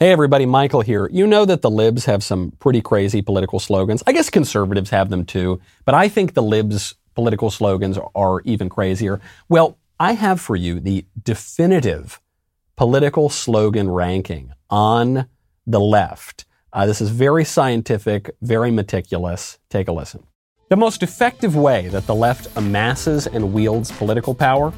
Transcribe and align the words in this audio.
Hey 0.00 0.12
everybody, 0.12 0.46
Michael 0.46 0.82
here. 0.82 1.08
You 1.12 1.26
know 1.26 1.44
that 1.44 1.60
the 1.60 1.68
libs 1.68 2.04
have 2.04 2.22
some 2.22 2.52
pretty 2.60 2.80
crazy 2.80 3.20
political 3.20 3.58
slogans. 3.58 4.00
I 4.06 4.12
guess 4.12 4.30
conservatives 4.30 4.90
have 4.90 5.10
them 5.10 5.24
too, 5.24 5.60
but 5.84 5.92
I 5.92 6.08
think 6.08 6.34
the 6.34 6.42
libs' 6.42 6.94
political 7.16 7.50
slogans 7.50 7.98
are 8.14 8.40
even 8.42 8.68
crazier. 8.68 9.20
Well, 9.48 9.76
I 9.98 10.12
have 10.12 10.40
for 10.40 10.54
you 10.54 10.78
the 10.78 11.04
definitive 11.20 12.20
political 12.76 13.28
slogan 13.28 13.90
ranking 13.90 14.52
on 14.70 15.26
the 15.66 15.80
left. 15.80 16.44
Uh, 16.72 16.86
this 16.86 17.00
is 17.00 17.10
very 17.10 17.44
scientific, 17.44 18.30
very 18.40 18.70
meticulous. 18.70 19.58
Take 19.68 19.88
a 19.88 19.92
listen. 19.92 20.22
The 20.68 20.76
most 20.76 21.02
effective 21.02 21.56
way 21.56 21.88
that 21.88 22.06
the 22.06 22.14
left 22.14 22.56
amasses 22.56 23.26
and 23.26 23.52
wields 23.52 23.90
political 23.90 24.36
power 24.36 24.72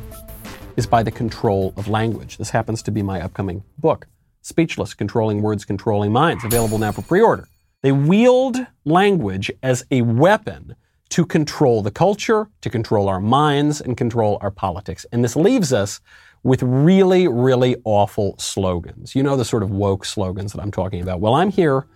is 0.79 0.87
by 0.87 1.03
the 1.03 1.11
control 1.11 1.75
of 1.77 1.89
language. 1.89 2.39
This 2.39 2.49
happens 2.49 2.81
to 2.85 2.91
be 2.91 3.03
my 3.03 3.21
upcoming 3.21 3.65
book. 3.77 4.07
Speechless, 4.43 4.95
Controlling 4.95 5.43
Words, 5.43 5.65
Controlling 5.65 6.13
Minds, 6.13 6.45
available 6.45 6.79
now 6.79 6.93
for 6.93 7.03
pre 7.03 7.21
order. 7.21 7.47
They 7.83 7.93
wield 7.93 8.57
language 8.85 9.51
as 9.63 9.85
a 9.91 10.03
weapon 10.03 10.77
to 11.11 11.27
control 11.27 11.83
the 11.83 11.91
culture, 11.91 12.49
to 12.61 12.71
control 12.71 13.09
our 13.09 13.21
minds, 13.21 13.81
and 13.81 13.97
control 13.97 14.39
our 14.41 14.51
politics. 14.51 15.05
And 15.13 15.25
this 15.25 15.35
leaves 15.35 15.73
us 15.73 16.01
with 16.43 16.63
really, 16.63 17.29
really 17.29 17.77
awful 17.85 18.37
slogans. 18.39 19.15
You 19.15 19.23
know 19.23 19.37
the 19.37 19.45
sort 19.45 19.63
of 19.63 19.71
woke 19.71 20.05
slogans 20.05 20.53
that 20.53 20.61
I'm 20.61 20.71
talking 20.71 21.03
about. 21.03 21.21
Well, 21.21 21.35
I'm 21.35 21.51
here 21.51 21.87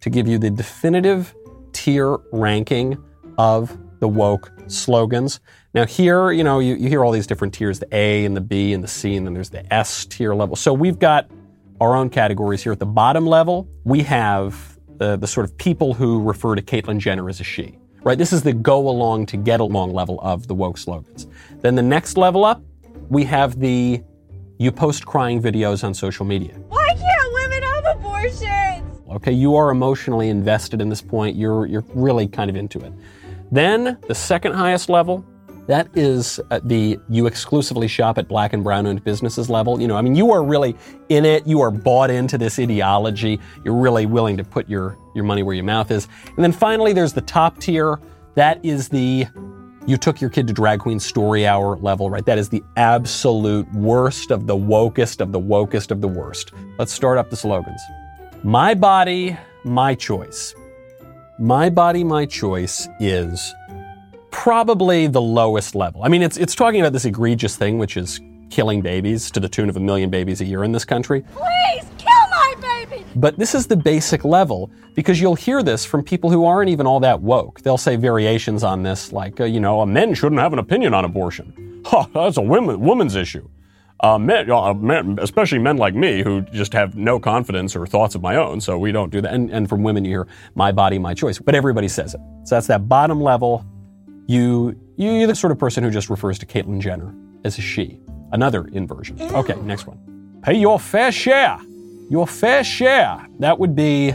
to 0.00 0.10
give 0.10 0.26
you 0.26 0.38
the 0.38 0.50
definitive 0.50 1.34
tier 1.72 2.18
ranking 2.32 3.02
of 3.36 3.76
the 4.00 4.08
woke 4.08 4.50
slogans. 4.66 5.40
Now, 5.74 5.84
here, 5.84 6.30
you 6.30 6.42
know, 6.42 6.58
you, 6.58 6.74
you 6.74 6.88
hear 6.88 7.04
all 7.04 7.12
these 7.12 7.26
different 7.26 7.54
tiers 7.54 7.78
the 7.78 7.88
A 7.94 8.24
and 8.24 8.36
the 8.36 8.40
B 8.40 8.72
and 8.72 8.82
the 8.82 8.88
C, 8.88 9.16
and 9.16 9.26
then 9.26 9.34
there's 9.34 9.50
the 9.50 9.70
S 9.72 10.06
tier 10.06 10.34
level. 10.34 10.56
So 10.56 10.72
we've 10.72 10.98
got 10.98 11.30
our 11.80 11.96
own 11.96 12.10
categories 12.10 12.62
here. 12.62 12.72
At 12.72 12.78
the 12.78 12.86
bottom 12.86 13.26
level, 13.26 13.68
we 13.84 14.02
have 14.02 14.78
the, 14.98 15.16
the 15.16 15.26
sort 15.26 15.44
of 15.44 15.56
people 15.56 15.94
who 15.94 16.22
refer 16.22 16.54
to 16.54 16.62
Caitlyn 16.62 16.98
Jenner 16.98 17.28
as 17.28 17.40
a 17.40 17.44
she, 17.44 17.78
right? 18.02 18.18
This 18.18 18.32
is 18.32 18.42
the 18.42 18.52
go 18.52 18.88
along 18.88 19.26
to 19.26 19.36
get 19.36 19.60
along 19.60 19.94
level 19.94 20.20
of 20.20 20.46
the 20.46 20.54
woke 20.54 20.78
slogans. 20.78 21.26
Then 21.60 21.74
the 21.74 21.82
next 21.82 22.16
level 22.16 22.44
up, 22.44 22.62
we 23.08 23.24
have 23.24 23.58
the 23.58 24.02
you 24.58 24.70
post 24.70 25.06
crying 25.06 25.40
videos 25.40 25.82
on 25.84 25.94
social 25.94 26.26
media. 26.26 26.52
Why 26.68 26.88
can't 26.88 27.32
women 27.32 27.62
have 27.62 27.96
abortions? 27.96 29.00
Okay, 29.10 29.32
you 29.32 29.56
are 29.56 29.70
emotionally 29.70 30.28
invested 30.28 30.82
in 30.82 30.90
this 30.90 31.00
point. 31.00 31.34
You're, 31.34 31.64
you're 31.64 31.84
really 31.94 32.28
kind 32.28 32.50
of 32.50 32.56
into 32.56 32.78
it. 32.80 32.92
Then 33.50 33.96
the 34.06 34.14
second 34.14 34.52
highest 34.52 34.90
level, 34.90 35.24
that 35.66 35.88
is 35.94 36.40
uh, 36.50 36.60
the 36.64 36.98
you 37.08 37.26
exclusively 37.26 37.88
shop 37.88 38.18
at 38.18 38.28
black 38.28 38.52
and 38.52 38.64
brown 38.64 38.86
owned 38.86 39.04
businesses 39.04 39.48
level. 39.48 39.80
You 39.80 39.88
know, 39.88 39.96
I 39.96 40.02
mean, 40.02 40.14
you 40.14 40.32
are 40.32 40.42
really 40.42 40.76
in 41.08 41.24
it. 41.24 41.46
You 41.46 41.60
are 41.60 41.70
bought 41.70 42.10
into 42.10 42.38
this 42.38 42.58
ideology. 42.58 43.38
You're 43.64 43.76
really 43.76 44.06
willing 44.06 44.36
to 44.36 44.44
put 44.44 44.68
your, 44.68 44.96
your 45.14 45.24
money 45.24 45.42
where 45.42 45.54
your 45.54 45.64
mouth 45.64 45.90
is. 45.90 46.08
And 46.26 46.38
then 46.38 46.52
finally, 46.52 46.92
there's 46.92 47.12
the 47.12 47.20
top 47.20 47.58
tier. 47.58 48.00
That 48.34 48.64
is 48.64 48.88
the 48.88 49.26
you 49.86 49.96
took 49.96 50.20
your 50.20 50.30
kid 50.30 50.46
to 50.46 50.52
drag 50.52 50.80
queen 50.80 51.00
story 51.00 51.46
hour 51.46 51.76
level, 51.76 52.10
right? 52.10 52.24
That 52.26 52.38
is 52.38 52.48
the 52.48 52.62
absolute 52.76 53.72
worst 53.72 54.30
of 54.30 54.46
the 54.46 54.56
wokest 54.56 55.20
of 55.20 55.32
the 55.32 55.40
wokest 55.40 55.90
of 55.90 56.00
the 56.00 56.08
worst. 56.08 56.52
Let's 56.78 56.92
start 56.92 57.18
up 57.18 57.30
the 57.30 57.36
slogans. 57.36 57.80
My 58.42 58.74
body, 58.74 59.36
my 59.64 59.94
choice. 59.94 60.54
My 61.38 61.70
body, 61.70 62.04
my 62.04 62.26
choice 62.26 62.86
is 63.00 63.54
probably 64.30 65.06
the 65.06 65.20
lowest 65.20 65.74
level. 65.74 66.02
I 66.02 66.08
mean, 66.08 66.22
it's, 66.22 66.36
it's 66.36 66.54
talking 66.54 66.80
about 66.80 66.92
this 66.92 67.04
egregious 67.04 67.56
thing, 67.56 67.78
which 67.78 67.96
is 67.96 68.20
killing 68.50 68.80
babies 68.80 69.30
to 69.30 69.40
the 69.40 69.48
tune 69.48 69.68
of 69.68 69.76
a 69.76 69.80
million 69.80 70.10
babies 70.10 70.40
a 70.40 70.44
year 70.44 70.64
in 70.64 70.72
this 70.72 70.84
country. 70.84 71.22
Please 71.32 71.86
kill 71.98 72.28
my 72.30 72.54
baby! 72.60 73.04
But 73.16 73.38
this 73.38 73.54
is 73.54 73.66
the 73.66 73.76
basic 73.76 74.24
level 74.24 74.70
because 74.94 75.20
you'll 75.20 75.36
hear 75.36 75.62
this 75.62 75.84
from 75.84 76.02
people 76.02 76.30
who 76.30 76.44
aren't 76.44 76.68
even 76.68 76.86
all 76.86 77.00
that 77.00 77.20
woke. 77.20 77.60
They'll 77.62 77.78
say 77.78 77.96
variations 77.96 78.64
on 78.64 78.82
this, 78.82 79.12
like, 79.12 79.40
uh, 79.40 79.44
you 79.44 79.60
know, 79.60 79.84
men 79.86 80.14
shouldn't 80.14 80.40
have 80.40 80.52
an 80.52 80.58
opinion 80.58 80.94
on 80.94 81.04
abortion. 81.04 81.66
Huh, 81.82 82.04
that's 82.12 82.36
a 82.36 82.42
women, 82.42 82.78
woman's 82.78 83.16
issue. 83.16 83.48
Uh, 84.00 84.18
men, 84.18 84.50
uh, 84.50 84.74
men, 84.74 85.18
especially 85.20 85.58
men 85.58 85.78
like 85.78 85.94
me, 85.94 86.22
who 86.22 86.42
just 86.42 86.74
have 86.74 86.94
no 86.94 87.18
confidence 87.18 87.74
or 87.74 87.86
thoughts 87.86 88.14
of 88.14 88.20
my 88.20 88.36
own, 88.36 88.60
so 88.60 88.78
we 88.78 88.92
don't 88.92 89.10
do 89.10 89.22
that. 89.22 89.32
And, 89.32 89.50
and 89.50 89.66
from 89.66 89.82
women, 89.82 90.04
you 90.04 90.10
hear 90.10 90.28
my 90.54 90.72
body, 90.72 90.98
my 90.98 91.14
choice. 91.14 91.38
But 91.38 91.54
everybody 91.54 91.88
says 91.88 92.12
it. 92.14 92.20
So 92.44 92.54
that's 92.54 92.66
that 92.66 92.86
bottom 92.86 93.20
level 93.22 93.64
you, 94.30 94.78
you're 94.96 95.26
the 95.26 95.34
sort 95.34 95.50
of 95.50 95.58
person 95.58 95.82
who 95.82 95.90
just 95.90 96.08
refers 96.08 96.38
to 96.38 96.46
Caitlyn 96.46 96.78
Jenner 96.78 97.12
as 97.42 97.58
a 97.58 97.60
she. 97.60 97.98
Another 98.30 98.68
inversion. 98.68 99.18
Ew. 99.18 99.26
Okay, 99.30 99.56
next 99.62 99.88
one. 99.88 100.40
Pay 100.42 100.54
your 100.54 100.78
fair 100.78 101.10
share. 101.10 101.58
Your 102.08 102.28
fair 102.28 102.62
share. 102.62 103.26
That 103.40 103.58
would 103.58 103.74
be, 103.74 104.14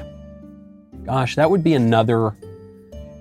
gosh, 1.04 1.36
that 1.36 1.52
would 1.52 1.66
be 1.66 1.74
another. 1.74 2.38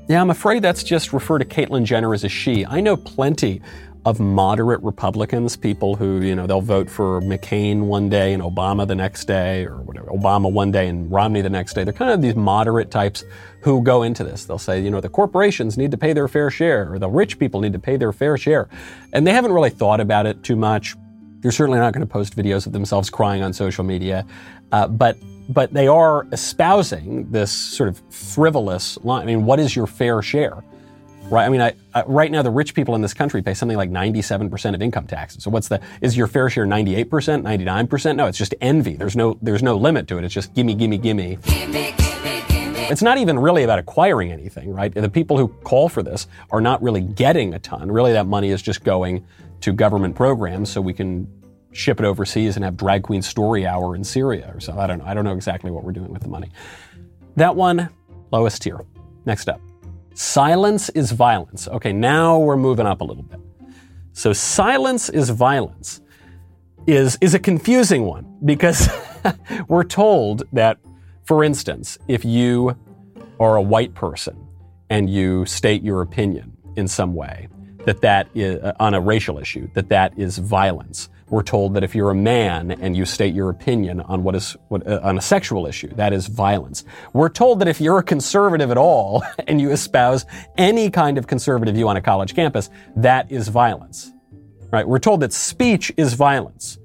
Yeah, 0.09 0.21
I'm 0.21 0.31
afraid 0.31 0.63
that's 0.63 0.85
just 0.85 1.13
refer 1.13 1.39
to 1.39 1.45
Caitlyn 1.45 1.83
Jenner 1.83 2.15
as 2.15 2.23
a 2.23 2.29
she. 2.29 2.65
I 2.65 2.81
know 2.81 2.97
plenty 2.97 3.61
of 4.05 4.21
moderate 4.21 4.83
Republicans, 4.83 5.57
people 5.57 5.97
who, 5.97 6.21
you 6.21 6.35
know, 6.35 6.47
they'll 6.47 6.61
vote 6.61 6.91
for 6.91 7.23
McCain 7.23 7.85
one 7.85 8.11
day 8.11 8.35
and 8.35 8.43
Obama 8.43 8.87
the 8.87 8.95
next 8.95 9.25
day, 9.25 9.65
or 9.65 9.79
whatever, 9.79 10.09
Obama 10.09 10.53
one 10.53 10.71
day 10.71 10.89
and 10.89 11.11
Romney 11.11 11.41
the 11.41 11.49
next 11.49 11.73
day. 11.73 11.85
They're 11.85 11.93
kind 11.95 12.11
of 12.11 12.21
these 12.21 12.35
moderate 12.35 12.91
types 12.91 13.25
who 13.61 13.83
go 13.83 14.03
into 14.03 14.23
this. 14.23 14.45
They'll 14.45 14.59
say, 14.59 14.81
you 14.81 14.91
know, 14.91 15.01
the 15.01 15.09
corporations 15.09 15.79
need 15.79 15.91
to 15.91 15.97
pay 15.97 16.13
their 16.13 16.29
fair 16.29 16.51
share, 16.51 16.93
or 16.93 16.99
the 16.99 17.09
rich 17.09 17.39
people 17.39 17.61
need 17.61 17.73
to 17.73 17.79
pay 17.79 17.97
their 17.97 18.13
fair 18.13 18.37
share. 18.37 18.69
And 19.15 19.27
they 19.27 19.33
haven't 19.33 19.53
really 19.53 19.71
thought 19.71 20.01
about 20.01 20.27
it 20.27 20.43
too 20.43 20.57
much. 20.57 20.97
They're 21.41 21.53
certainly 21.53 21.79
not 21.79 21.95
going 21.95 22.07
to 22.07 22.13
post 22.13 22.37
videos 22.37 22.67
of 22.67 22.73
themselves 22.73 23.09
crying 23.09 23.43
on 23.43 23.53
social 23.55 23.85
media. 23.85 24.27
Uh, 24.71 24.89
but 24.89 25.17
but 25.49 25.73
they 25.75 25.87
are 25.87 26.27
espousing 26.33 27.31
this 27.31 27.53
sort 27.53 27.89
of 27.91 28.01
frivolous 28.11 28.97
line. 29.05 29.23
I 29.23 29.27
mean, 29.27 29.45
what 29.45 29.61
is 29.61 29.77
your 29.77 29.87
fair 29.87 30.23
share? 30.23 30.65
Right. 31.31 31.47
I 31.47 31.49
mean, 31.49 31.63
I, 31.63 31.75
I, 31.95 32.03
right 32.03 32.31
now 32.31 32.43
the 32.43 32.51
rich 32.51 32.75
people 32.75 32.95
in 32.95 33.01
this 33.01 33.15
country 33.15 33.43
pay 33.43 33.55
something 33.55 33.79
like 33.79 33.91
97% 33.91 34.75
of 34.75 34.83
income 34.83 35.07
taxes. 35.07 35.43
So 35.43 35.51
what's 35.51 35.69
the 35.69 35.81
is 36.01 36.17
your 36.17 36.27
fair 36.27 36.51
share 36.51 36.67
98%, 36.67 37.07
99%? 37.09 38.17
No, 38.17 38.27
it's 38.27 38.37
just 38.37 38.55
envy. 38.61 38.95
There's 38.95 39.17
no 39.17 39.39
there's 39.41 39.63
no 39.63 39.77
limit 39.77 40.07
to 40.09 40.19
it. 40.19 40.25
It's 40.25 40.35
just 40.35 40.55
gimme, 40.55 40.75
gimme, 40.75 40.99
gimme. 40.99 41.39
gimme, 41.43 41.73
gimme, 41.97 42.43
gimme. 42.49 42.81
It's 42.91 43.03
not 43.03 43.17
even 43.17 43.39
really 43.39 43.63
about 43.63 43.79
acquiring 43.79 44.33
anything, 44.33 44.71
right? 44.71 44.93
The 44.93 45.09
people 45.09 45.39
who 45.39 45.49
call 45.49 45.89
for 45.89 46.03
this 46.03 46.27
are 46.51 46.61
not 46.61 46.83
really 46.83 47.01
getting 47.01 47.55
a 47.55 47.59
ton. 47.59 47.91
Really, 47.91 48.13
that 48.13 48.27
money 48.27 48.51
is 48.51 48.61
just 48.61 48.85
going 48.85 49.25
to 49.63 49.73
government 49.73 50.15
programs 50.15 50.71
so 50.71 50.83
we 50.83 50.93
can 50.93 51.27
ship 51.73 51.99
it 52.01 52.05
overseas 52.05 52.57
and 52.57 52.65
have 52.65 52.77
drag 52.77 53.03
queen 53.03 53.23
story 53.23 53.67
hour 53.67 53.97
in 53.97 54.05
Syria 54.05 54.53
or 54.55 54.61
so. 54.61 54.79
I 54.79 54.87
don't 54.87 54.99
know. 54.99 55.07
I 55.07 55.15
don't 55.15 55.25
know 55.25 55.35
exactly 55.35 55.71
what 55.71 55.85
we're 55.85 55.93
doing 55.93 56.13
with 56.13 56.23
the 56.23 56.29
money. 56.29 56.51
That 57.37 57.57
one, 57.57 57.89
lowest 58.31 58.63
tier. 58.63 58.81
Next 59.25 59.49
up. 59.49 59.61
Silence 60.15 60.91
is 60.91 61.11
violence. 61.11 61.67
Okay, 61.69 61.93
now 61.93 62.39
we're 62.39 62.57
moving 62.57 62.87
up 62.87 63.01
a 63.01 63.05
little 63.05 63.23
bit. 63.23 63.41
So 64.13 64.33
silence 64.33 65.09
is 65.09 65.31
violence 65.31 66.01
is, 66.87 67.19
is 67.21 67.35
a 67.35 67.39
confusing 67.39 68.05
one 68.05 68.25
because 68.45 68.89
we're 69.69 69.85
told 69.85 70.45
that, 70.53 70.79
for 71.25 71.43
instance, 71.43 71.99
if 72.07 72.25
you 72.25 72.77
are 73.41 73.57
a 73.57 73.63
white 73.63 73.95
person 73.95 74.37
and 74.89 75.11
you 75.11 75.45
state 75.47 75.83
your 75.83 76.03
opinion 76.03 76.57
in 76.77 76.87
some 76.87 77.15
way, 77.15 77.49
that 77.85 78.01
that 78.01 78.29
is, 78.35 78.63
uh, 78.63 78.73
on 78.79 78.95
a 78.95 79.01
racial 79.01 79.39
issue, 79.39 79.69
that 79.75 79.89
that 79.89 80.17
is 80.17 80.39
violence 80.39 81.09
we're 81.31 81.43
told 81.43 81.75
that 81.75 81.83
if 81.83 81.95
you're 81.95 82.11
a 82.11 82.15
man 82.15 82.71
and 82.71 82.97
you 82.97 83.05
state 83.05 83.35
your 83.35 83.49
opinion 83.49 84.01
on 84.01 84.23
what 84.23 84.35
is 84.35 84.57
what, 84.69 84.87
uh, 84.87 85.01
on 85.03 85.17
a 85.17 85.23
sexual 85.23 85.67
issue, 85.67 85.89
that 85.95 86.13
is 86.13 86.27
violence. 86.27 86.85
We're 87.13 87.31
told 87.31 87.61
that 87.61 87.69
if 87.69 87.81
you're 87.81 87.99
a 87.99 88.03
conservative 88.03 88.71
at 88.71 88.77
all 88.77 89.23
and 89.47 89.61
you 89.61 89.71
espouse 89.71 90.27
any 90.59 90.91
kind 90.91 91.17
of 91.17 91.27
conservative 91.27 91.75
view 91.75 91.89
on 91.89 91.97
a 91.97 92.03
college 92.03 92.35
campus, 92.35 92.71
that 92.97 93.31
is 93.33 93.49
violence. 93.49 94.13
Right? 94.71 94.87
We're 94.87 94.99
told 94.99 95.21
that 95.21 95.33
speech 95.33 95.93
is 95.97 96.15
violence. 96.15 96.79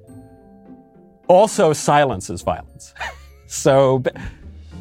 Also, 1.27 1.73
silence 1.73 2.29
is 2.29 2.41
violence. 2.41 2.93
so, 3.47 4.03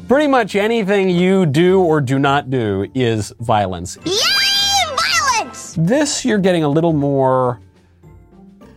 pretty 0.07 0.27
much 0.27 0.55
anything 0.55 1.09
you 1.09 1.45
do 1.45 1.81
or 1.81 2.01
do 2.01 2.17
not 2.17 2.49
do 2.49 2.87
is 2.95 3.33
violence. 3.39 3.97
Yay, 4.05 4.95
violence! 4.95 5.75
This 5.77 6.23
you're 6.25 6.39
getting 6.39 6.63
a 6.63 6.69
little 6.69 6.93
more 6.93 7.59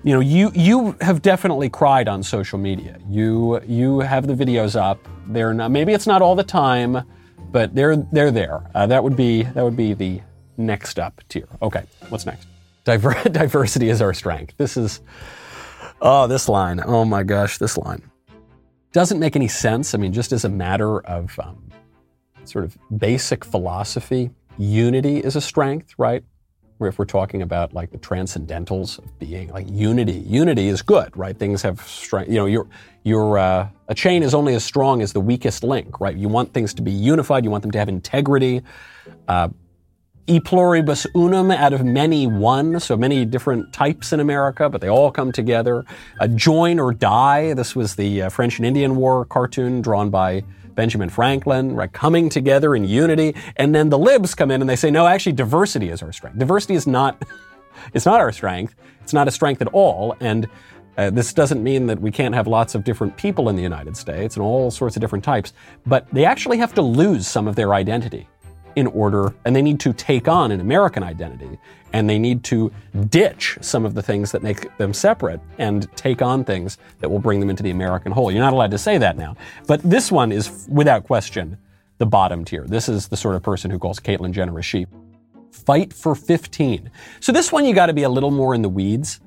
you 0.04 0.12
know, 0.12 0.20
you 0.20 0.50
you 0.54 0.96
have 1.00 1.22
definitely 1.22 1.68
cried 1.68 2.08
on 2.08 2.22
social 2.22 2.58
media. 2.58 2.98
You 3.08 3.60
you 3.66 4.00
have 4.00 4.26
the 4.26 4.34
videos 4.34 4.74
up. 4.74 4.98
They're 5.28 5.54
not 5.54 5.70
maybe 5.70 5.92
it's 5.92 6.06
not 6.06 6.22
all 6.22 6.34
the 6.34 6.44
time, 6.44 7.02
but 7.50 7.74
they're 7.74 7.96
they're 7.96 8.30
there. 8.30 8.68
Uh, 8.74 8.86
that 8.86 9.04
would 9.04 9.16
be 9.16 9.42
that 9.42 9.62
would 9.62 9.76
be 9.76 9.94
the 9.94 10.20
next 10.56 10.98
up 10.98 11.20
tier. 11.28 11.48
Okay, 11.60 11.84
what's 12.08 12.26
next? 12.26 12.48
Diver- 12.84 13.22
diversity 13.30 13.88
is 13.88 14.02
our 14.02 14.12
strength. 14.12 14.54
This 14.56 14.76
is 14.76 15.00
oh 16.00 16.26
this 16.26 16.48
line. 16.48 16.80
Oh 16.84 17.04
my 17.04 17.22
gosh, 17.22 17.58
this 17.58 17.78
line 17.78 18.02
doesn't 18.92 19.18
make 19.18 19.36
any 19.36 19.48
sense. 19.48 19.94
I 19.94 19.98
mean, 19.98 20.12
just 20.12 20.32
as 20.32 20.44
a 20.44 20.48
matter 20.48 21.00
of 21.00 21.38
um, 21.38 21.70
sort 22.44 22.64
of 22.64 22.76
basic 22.96 23.44
philosophy, 23.44 24.30
unity 24.58 25.18
is 25.18 25.34
a 25.34 25.40
strength, 25.40 25.94
right? 25.96 26.24
If 26.88 26.98
we're 26.98 27.04
talking 27.04 27.42
about 27.42 27.72
like 27.72 27.90
the 27.90 27.98
transcendentals 27.98 28.98
of 28.98 29.18
being, 29.18 29.50
like 29.50 29.66
unity. 29.70 30.24
Unity 30.26 30.68
is 30.68 30.82
good, 30.82 31.16
right? 31.16 31.36
Things 31.36 31.62
have 31.62 31.80
strength. 31.82 32.28
You 32.30 32.36
know, 32.36 32.46
your 32.46 32.66
your 33.04 33.38
uh, 33.38 33.68
a 33.88 33.94
chain 33.94 34.22
is 34.22 34.34
only 34.34 34.54
as 34.54 34.64
strong 34.64 35.02
as 35.02 35.12
the 35.12 35.20
weakest 35.20 35.64
link, 35.64 36.00
right? 36.00 36.16
You 36.16 36.28
want 36.28 36.52
things 36.52 36.74
to 36.74 36.82
be 36.82 36.92
unified. 36.92 37.44
You 37.44 37.50
want 37.50 37.62
them 37.62 37.72
to 37.72 37.78
have 37.78 37.88
integrity. 37.88 38.62
Uh, 39.28 39.48
e 40.26 40.40
pluribus 40.40 41.06
unum, 41.14 41.50
out 41.50 41.72
of 41.72 41.84
many 41.84 42.26
one, 42.26 42.78
so 42.80 42.96
many 42.96 43.24
different 43.24 43.72
types 43.72 44.12
in 44.12 44.20
America, 44.20 44.68
but 44.68 44.80
they 44.80 44.88
all 44.88 45.10
come 45.10 45.32
together. 45.32 45.84
Uh, 46.20 46.28
join 46.28 46.78
or 46.78 46.92
die. 46.92 47.54
This 47.54 47.74
was 47.74 47.96
the 47.96 48.22
uh, 48.22 48.28
French 48.28 48.58
and 48.58 48.66
Indian 48.66 48.96
War 48.96 49.24
cartoon 49.24 49.82
drawn 49.82 50.10
by 50.10 50.44
Benjamin 50.74 51.10
Franklin, 51.10 51.74
right? 51.74 51.92
Coming 51.92 52.28
together 52.28 52.74
in 52.74 52.84
unity. 52.84 53.34
And 53.56 53.74
then 53.74 53.90
the 53.90 53.98
libs 53.98 54.34
come 54.34 54.50
in 54.50 54.60
and 54.60 54.70
they 54.70 54.76
say, 54.76 54.90
no, 54.90 55.06
actually, 55.06 55.32
diversity 55.32 55.90
is 55.90 56.02
our 56.02 56.12
strength. 56.12 56.38
Diversity 56.38 56.74
is 56.74 56.86
not, 56.86 57.22
it's 57.94 58.06
not 58.06 58.20
our 58.20 58.32
strength. 58.32 58.74
It's 59.02 59.12
not 59.12 59.28
a 59.28 59.30
strength 59.30 59.60
at 59.60 59.68
all. 59.68 60.16
And 60.20 60.48
uh, 60.96 61.10
this 61.10 61.32
doesn't 61.32 61.62
mean 61.62 61.86
that 61.86 62.00
we 62.00 62.10
can't 62.10 62.34
have 62.34 62.46
lots 62.46 62.74
of 62.74 62.84
different 62.84 63.16
people 63.16 63.48
in 63.48 63.56
the 63.56 63.62
United 63.62 63.96
States 63.96 64.36
and 64.36 64.44
all 64.44 64.70
sorts 64.70 64.96
of 64.96 65.00
different 65.00 65.24
types, 65.24 65.52
but 65.86 66.06
they 66.12 66.24
actually 66.24 66.58
have 66.58 66.74
to 66.74 66.82
lose 66.82 67.26
some 67.26 67.48
of 67.48 67.56
their 67.56 67.74
identity 67.74 68.28
in 68.76 68.86
order, 68.88 69.34
and 69.44 69.54
they 69.54 69.62
need 69.62 69.80
to 69.80 69.92
take 69.92 70.28
on 70.28 70.50
an 70.52 70.60
American 70.60 71.02
identity, 71.02 71.58
and 71.92 72.08
they 72.08 72.18
need 72.18 72.44
to 72.44 72.72
ditch 73.08 73.58
some 73.60 73.84
of 73.84 73.94
the 73.94 74.02
things 74.02 74.32
that 74.32 74.42
make 74.42 74.76
them 74.78 74.92
separate 74.92 75.40
and 75.58 75.90
take 75.96 76.22
on 76.22 76.44
things 76.44 76.78
that 77.00 77.10
will 77.10 77.18
bring 77.18 77.40
them 77.40 77.50
into 77.50 77.62
the 77.62 77.70
American 77.70 78.12
whole. 78.12 78.30
You're 78.30 78.42
not 78.42 78.52
allowed 78.52 78.70
to 78.70 78.78
say 78.78 78.98
that 78.98 79.16
now. 79.16 79.36
But 79.66 79.82
this 79.82 80.10
one 80.10 80.32
is, 80.32 80.66
without 80.68 81.04
question, 81.04 81.58
the 81.98 82.06
bottom 82.06 82.44
tier. 82.44 82.64
This 82.66 82.88
is 82.88 83.08
the 83.08 83.16
sort 83.16 83.36
of 83.36 83.42
person 83.42 83.70
who 83.70 83.78
calls 83.78 84.00
Caitlyn 84.00 84.32
Jenner 84.32 84.58
a 84.58 84.62
sheep. 84.62 84.88
Fight 85.50 85.92
for 85.92 86.14
15. 86.14 86.90
So 87.20 87.30
this 87.30 87.52
one 87.52 87.64
you 87.64 87.74
got 87.74 87.86
to 87.86 87.92
be 87.92 88.02
a 88.02 88.08
little 88.08 88.30
more 88.30 88.54
in 88.54 88.62
the 88.62 88.68
weeds. 88.68 89.20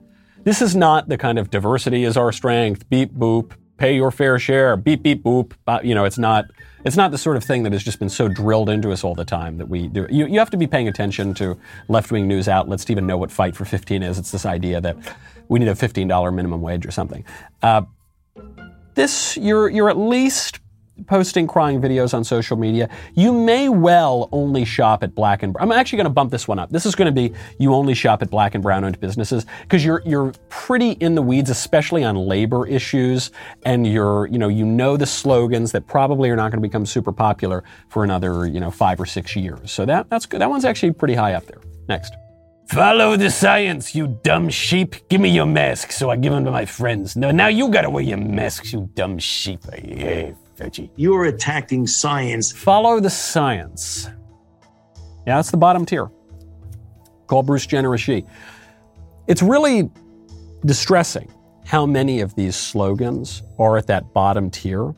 This 0.44 0.62
is 0.62 0.76
not 0.76 1.08
the 1.08 1.18
kind 1.18 1.40
of 1.40 1.50
diversity 1.50 2.04
is 2.04 2.18
our 2.18 2.32
strength, 2.32 2.90
beep 2.90 3.14
boop, 3.14 3.54
pay 3.78 3.96
your 3.96 4.12
fair 4.12 4.40
share, 4.40 4.78
beep 4.78 5.04
beep 5.04 5.24
boop. 5.24 5.54
You 5.84 5.96
know, 5.96 6.06
it's 6.06 6.18
not 6.18 6.46
it's 6.86 6.96
not 6.96 7.12
the 7.12 7.18
sort 7.18 7.36
of 7.36 7.44
thing 7.44 7.64
that 7.64 7.74
has 7.74 7.84
just 7.84 7.98
been 7.98 8.10
so 8.10 8.28
drilled 8.28 8.70
into 8.70 8.92
us 8.92 9.04
all 9.04 9.16
the 9.16 9.26
time 9.26 9.58
that 9.58 9.68
we 9.68 9.88
do. 9.88 10.06
You, 10.10 10.28
you 10.28 10.38
have 10.38 10.52
to 10.52 10.58
be 10.58 10.68
paying 10.68 10.88
attention 10.88 11.34
to 11.36 11.58
left 11.88 12.12
wing 12.12 12.28
news 12.28 12.48
outlets 12.48 12.86
to 12.86 12.92
even 12.92 13.08
know 13.08 13.18
what 13.18 13.32
Fight 13.32 13.56
for 13.56 13.66
15 13.66 14.04
is. 14.04 14.20
It's 14.20 14.32
this 14.32 14.46
idea 14.46 14.80
that 14.82 14.96
we 15.48 15.58
need 15.58 15.68
a 15.68 15.74
$15 15.74 16.34
minimum 16.34 16.62
wage 16.62 16.86
or 16.86 16.92
something. 16.92 17.26
Uh, 17.64 17.82
this, 18.94 19.36
you're, 19.36 19.68
you're 19.68 19.90
at 19.90 19.98
least 19.98 20.60
posting 21.08 21.48
crying 21.48 21.82
videos 21.82 22.14
on 22.14 22.24
social 22.24 22.58
media, 22.58 22.90
you 23.14 23.34
may 23.34 23.70
well 23.70 24.30
only 24.32 24.66
shop 24.66 25.04
at 25.04 25.14
black 25.14 25.44
and 25.44 25.54
brown. 25.54 25.72
I'm 25.72 25.78
actually 25.78 25.98
going 25.98 26.06
to 26.06 26.12
bump 26.12 26.32
this 26.32 26.48
one 26.48 26.60
up. 26.60 26.70
This 26.70 26.86
is 26.86 26.96
going 26.96 27.08
to 27.08 27.12
be 27.12 27.34
you 27.60 27.74
only 27.74 27.94
shop 27.94 28.22
at 28.22 28.30
black 28.30 28.56
and 28.56 28.64
brown 28.64 28.84
owned 28.84 29.00
businesses 29.00 29.46
because 29.62 29.84
you're 29.84 30.02
you're 30.06 30.34
pretty 30.50 30.92
in 30.92 31.16
the 31.16 31.22
weeds, 31.22 31.50
especially 31.50 32.04
on 32.04 32.16
labor 32.16 32.68
issues, 32.68 33.32
and 33.66 33.86
you're 33.86 34.28
you 34.28 34.38
know 34.38 34.48
you 34.48 34.66
know 34.66 34.98
the 34.98 35.06
slogans 35.06 35.72
that 35.72 35.88
probably 35.88 36.30
are 36.30 36.36
not 36.36 36.52
going 36.52 36.62
to 36.62 36.68
become 36.68 36.86
super 36.86 37.12
popular 37.12 37.64
for 37.90 38.04
another 38.04 38.46
you 38.48 38.60
know 38.60 38.72
five 38.72 39.00
or 39.00 39.06
six 39.06 39.36
years. 39.36 39.72
So 39.72 39.86
that 39.86 40.10
that's 40.10 40.26
good. 40.26 40.42
That 40.42 40.50
one's 40.50 40.66
actually 40.66 40.94
pretty 40.94 41.16
high 41.16 41.34
up 41.34 41.46
there. 41.46 41.62
Next. 41.88 42.14
Follow 42.70 43.16
the 43.16 43.30
science, 43.30 43.94
you 43.94 44.20
dumb 44.24 44.50
sheep. 44.50 44.96
Give 45.08 45.22
me 45.22 45.30
your 45.30 45.46
mask 45.46 45.92
so 45.92 46.10
I 46.10 46.16
give 46.16 46.34
them 46.34 46.46
to 46.46 46.52
my 46.52 46.66
friends. 46.66 47.16
No, 47.16 47.30
now 47.30 47.46
you 47.46 47.70
gotta 47.70 47.92
wear 47.92 48.04
your 48.04 48.18
masks, 48.18 48.74
you 48.74 48.90
dumb 48.96 49.20
sheep. 49.20 49.60
Yeah. 49.84 50.32
Veggie. 50.58 50.90
You 50.96 51.16
are 51.16 51.26
attacking 51.26 51.88
science. 51.88 52.52
Follow 52.52 53.00
the 53.00 53.10
science. 53.10 54.10
Yeah, 55.28 55.38
that's 55.38 55.52
the 55.52 55.58
bottom 55.58 55.86
tier. 55.86 56.10
Call 57.28 57.44
Bruce 57.44 57.66
Jenner 57.66 57.94
a 57.94 57.98
she. 57.98 58.26
It's 59.28 59.42
really 59.42 59.90
distressing 60.66 61.32
how 61.66 61.86
many 61.86 62.22
of 62.22 62.36
these 62.36 62.56
slogans 62.56 63.42
are 63.58 63.78
at 63.78 63.88
that 63.88 64.14
bottom 64.14 64.52
tier 64.52 64.94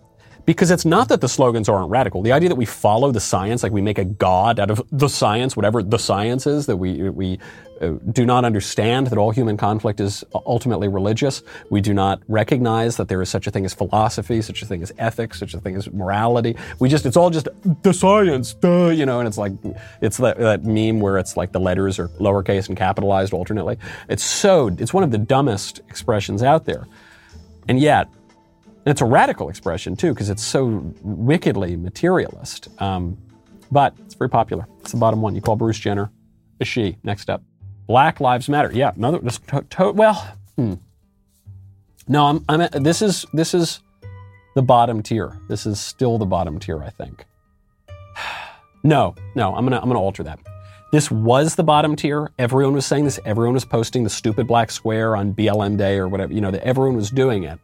because 0.48 0.72
it's 0.72 0.86
not 0.86 1.10
that 1.10 1.20
the 1.20 1.28
slogans 1.28 1.68
aren't 1.68 1.90
radical. 1.90 2.22
The 2.22 2.32
idea 2.32 2.48
that 2.48 2.56
we 2.56 2.66
follow 2.66 3.12
the 3.12 3.20
science, 3.20 3.64
like 3.64 3.74
we 3.74 3.82
make 3.82 3.98
a 3.98 4.06
god 4.06 4.62
out 4.62 4.72
of 4.72 4.82
the 4.94 5.10
science, 5.10 5.58
whatever 5.58 5.84
the 5.84 6.00
science 6.00 6.48
is, 6.48 6.68
that 6.68 6.78
we, 6.78 7.10
we 7.10 7.38
uh, 7.82 7.90
do 8.14 8.26
not 8.26 8.46
understand 8.46 9.08
that 9.08 9.18
all 9.18 9.32
human 9.32 9.58
conflict 9.58 10.00
is 10.00 10.24
ultimately 10.46 10.88
religious. 10.88 11.44
We 11.70 11.82
do 11.82 11.94
not 11.94 12.22
recognize 12.30 12.96
that 12.96 13.10
there 13.10 13.22
is 13.22 13.28
such 13.28 13.46
a 13.46 13.52
thing 13.52 13.66
as 13.66 13.74
philosophy, 13.74 14.42
such 14.42 14.62
a 14.62 14.66
thing 14.66 14.82
as 14.82 14.94
ethics, 14.98 15.38
such 15.38 15.54
a 15.54 15.60
thing 15.60 15.76
as 15.76 15.92
morality. 15.92 16.56
We 16.80 16.88
just, 16.88 17.06
it's 17.06 17.18
all 17.18 17.30
just 17.30 17.50
the 17.84 17.94
science, 17.94 18.54
duh, 18.54 18.88
you 18.88 19.06
know, 19.06 19.20
and 19.20 19.28
it's 19.28 19.38
like, 19.38 19.52
it's 20.00 20.16
that, 20.16 20.38
that 20.38 20.64
meme 20.64 21.02
where 21.02 21.18
it's 21.18 21.36
like 21.36 21.52
the 21.52 21.60
letters 21.60 22.00
are 22.00 22.08
lowercase 22.20 22.70
and 22.70 22.78
capitalized 22.78 23.34
alternately. 23.34 23.78
It's 24.08 24.24
so, 24.24 24.70
it's 24.80 24.94
one 24.94 25.04
of 25.04 25.12
the 25.12 25.18
dumbest 25.18 25.80
expressions 25.90 26.42
out 26.42 26.64
there. 26.64 26.88
And 27.68 27.82
yet, 27.82 28.08
and 28.88 28.92
it's 28.94 29.02
a 29.02 29.06
radical 29.06 29.50
expression 29.50 29.98
too, 29.98 30.14
because 30.14 30.30
it's 30.30 30.42
so 30.42 30.94
wickedly 31.02 31.76
materialist. 31.76 32.70
Um, 32.82 33.18
but 33.70 33.94
it's 34.06 34.14
very 34.14 34.30
popular. 34.30 34.66
It's 34.80 34.94
the 34.94 34.98
bottom 34.98 35.22
one. 35.22 35.36
You 35.36 35.42
call 35.42 35.58
Bruce 35.58 35.78
Jenner 35.78 36.10
a 36.62 36.64
she. 36.64 36.96
Next 37.04 37.30
up, 37.30 37.44
Black 37.86 38.22
Lives 38.22 38.48
Matter. 38.48 38.72
Yeah, 38.72 38.94
another. 38.96 39.20
To, 39.20 39.62
to, 39.62 39.92
well, 39.92 40.26
hmm. 40.56 40.76
no, 42.08 42.28
I'm. 42.28 42.46
I'm. 42.48 42.82
This 42.82 43.02
is 43.02 43.26
this 43.34 43.54
is 43.54 43.82
the 44.56 44.62
bottom 44.62 45.04
tier. 45.04 45.38
This 45.50 45.66
is 45.66 45.82
still 45.82 46.18
the 46.18 46.26
bottom 46.26 46.58
tier. 46.58 46.82
I 46.82 46.90
think. 46.90 47.26
no, 48.86 49.16
no. 49.36 49.54
I'm 49.54 49.66
gonna 49.66 49.82
I'm 49.82 49.90
gonna 49.90 50.00
alter 50.00 50.24
that. 50.24 50.40
This 50.92 51.12
was 51.12 51.56
the 51.56 51.64
bottom 51.64 51.96
tier. 51.98 52.32
Everyone 52.40 52.74
was 52.74 52.86
saying 52.86 53.04
this. 53.04 53.20
Everyone 53.26 53.54
was 53.54 53.66
posting 53.66 54.04
the 54.04 54.10
stupid 54.10 54.48
black 54.48 54.72
square 54.72 55.18
on 55.18 55.34
BLM 55.34 55.78
Day 55.78 55.98
or 55.98 56.08
whatever. 56.08 56.32
You 56.32 56.40
know, 56.40 56.52
that 56.52 56.64
everyone 56.64 56.96
was 56.96 57.10
doing 57.10 57.44
it. 57.44 57.60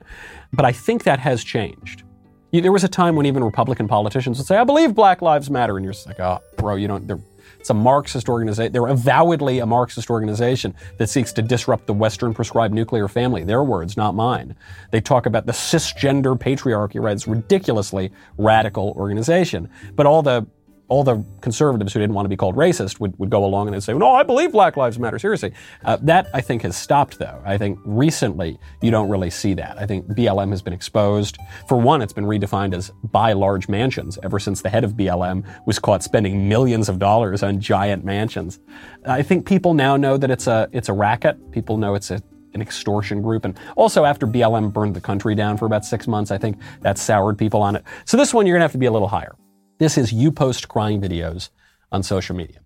But 0.51 0.65
I 0.65 0.73
think 0.73 1.03
that 1.05 1.19
has 1.19 1.43
changed. 1.43 2.03
There 2.51 2.71
was 2.71 2.83
a 2.83 2.89
time 2.89 3.15
when 3.15 3.25
even 3.25 3.43
Republican 3.43 3.87
politicians 3.87 4.37
would 4.37 4.45
say, 4.45 4.57
I 4.57 4.63
believe 4.63 4.93
Black 4.93 5.21
Lives 5.21 5.49
Matter. 5.49 5.77
And 5.77 5.85
you're 5.85 5.93
just 5.93 6.05
like, 6.05 6.19
oh, 6.19 6.39
bro, 6.57 6.75
you 6.75 6.87
don't, 6.87 7.09
it's 7.59 7.69
a 7.69 7.73
Marxist 7.73 8.27
organization. 8.27 8.73
They're 8.73 8.87
avowedly 8.87 9.59
a 9.59 9.65
Marxist 9.65 10.09
organization 10.09 10.75
that 10.97 11.07
seeks 11.07 11.31
to 11.33 11.41
disrupt 11.41 11.87
the 11.87 11.93
Western 11.93 12.33
prescribed 12.33 12.73
nuclear 12.73 13.07
family. 13.07 13.45
Their 13.45 13.63
words, 13.63 13.95
not 13.95 14.15
mine. 14.15 14.55
They 14.91 14.99
talk 14.99 15.25
about 15.25 15.45
the 15.45 15.53
cisgender 15.53 16.37
patriarchy, 16.37 17.01
right? 17.01 17.13
It's 17.13 17.25
ridiculously 17.25 18.11
radical 18.37 18.93
organization. 18.97 19.69
But 19.95 20.05
all 20.05 20.21
the 20.21 20.45
all 20.93 21.03
the 21.03 21.25
conservatives 21.41 21.91
who 21.91 21.99
didn't 21.99 22.13
want 22.13 22.25
to 22.25 22.29
be 22.29 22.37
called 22.37 22.55
racist 22.55 22.99
would, 22.99 23.17
would 23.17 23.31
go 23.31 23.43
along 23.43 23.67
and 23.67 23.73
they'd 23.73 23.81
say, 23.81 23.95
no, 23.95 24.13
I 24.13 24.21
believe 24.21 24.51
Black 24.51 24.77
Lives 24.77 24.99
Matter, 24.99 25.17
seriously. 25.17 25.51
Uh, 25.83 25.97
that, 26.03 26.27
I 26.35 26.41
think, 26.41 26.61
has 26.61 26.77
stopped, 26.77 27.17
though. 27.17 27.41
I 27.43 27.57
think 27.57 27.79
recently 27.83 28.59
you 28.79 28.91
don't 28.91 29.09
really 29.09 29.31
see 29.31 29.55
that. 29.55 29.79
I 29.79 29.87
think 29.87 30.05
BLM 30.09 30.51
has 30.51 30.61
been 30.61 30.71
exposed. 30.71 31.39
For 31.67 31.79
one, 31.79 32.03
it's 32.03 32.13
been 32.13 32.25
redefined 32.25 32.75
as 32.75 32.91
buy 33.05 33.33
large 33.33 33.67
mansions 33.67 34.19
ever 34.21 34.37
since 34.37 34.61
the 34.61 34.69
head 34.69 34.83
of 34.83 34.93
BLM 34.93 35.43
was 35.65 35.79
caught 35.79 36.03
spending 36.03 36.47
millions 36.47 36.89
of 36.89 36.99
dollars 36.99 37.41
on 37.41 37.59
giant 37.59 38.05
mansions. 38.05 38.59
I 39.03 39.23
think 39.23 39.47
people 39.47 39.73
now 39.73 39.97
know 39.97 40.17
that 40.17 40.29
it's 40.29 40.45
a, 40.45 40.69
it's 40.73 40.89
a 40.89 40.93
racket. 40.93 41.51
People 41.51 41.77
know 41.77 41.95
it's 41.95 42.11
a, 42.11 42.21
an 42.53 42.61
extortion 42.61 43.23
group. 43.23 43.45
And 43.45 43.57
also, 43.75 44.05
after 44.05 44.27
BLM 44.27 44.71
burned 44.71 44.95
the 44.95 45.01
country 45.01 45.33
down 45.33 45.57
for 45.57 45.65
about 45.65 45.85
six 45.85 46.07
months, 46.07 46.29
I 46.29 46.37
think 46.37 46.59
that 46.81 46.99
soured 46.99 47.39
people 47.39 47.63
on 47.63 47.75
it. 47.75 47.83
So 48.05 48.15
this 48.15 48.31
one, 48.31 48.45
you're 48.45 48.53
going 48.53 48.61
to 48.61 48.65
have 48.65 48.73
to 48.73 48.77
be 48.77 48.85
a 48.85 48.91
little 48.91 49.07
higher. 49.07 49.35
This 49.83 49.97
is 49.97 50.13
you 50.13 50.31
post 50.31 50.69
crying 50.69 51.01
videos 51.01 51.49
on 51.91 52.03
social 52.03 52.37
media. 52.37 52.59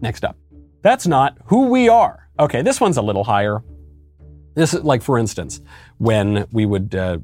Next 0.00 0.24
up. 0.24 0.38
That's 0.80 1.06
not 1.06 1.36
who 1.44 1.66
we 1.66 1.90
are. 1.90 2.30
Okay, 2.40 2.62
this 2.62 2.80
one's 2.80 2.96
a 2.96 3.02
little 3.02 3.24
higher. 3.24 3.62
This 4.54 4.72
is 4.72 4.82
like, 4.82 5.02
for 5.02 5.18
instance, 5.18 5.60
when 5.98 6.46
we 6.50 6.64
would 6.64 6.94
uh, 6.94 7.18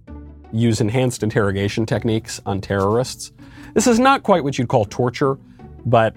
use 0.53 0.83
enhanced 0.83 1.23
interrogation 1.23 1.87
techniques 1.87 2.43
on 2.45 2.61
terrorists. 2.61 3.33
This 3.73 3.87
is 3.87 3.99
not 3.99 4.23
quite 4.23 4.45
what 4.45 4.59
you'd 4.59 4.69
call 4.69 4.85
torture, 4.85 5.39
but 5.87 6.15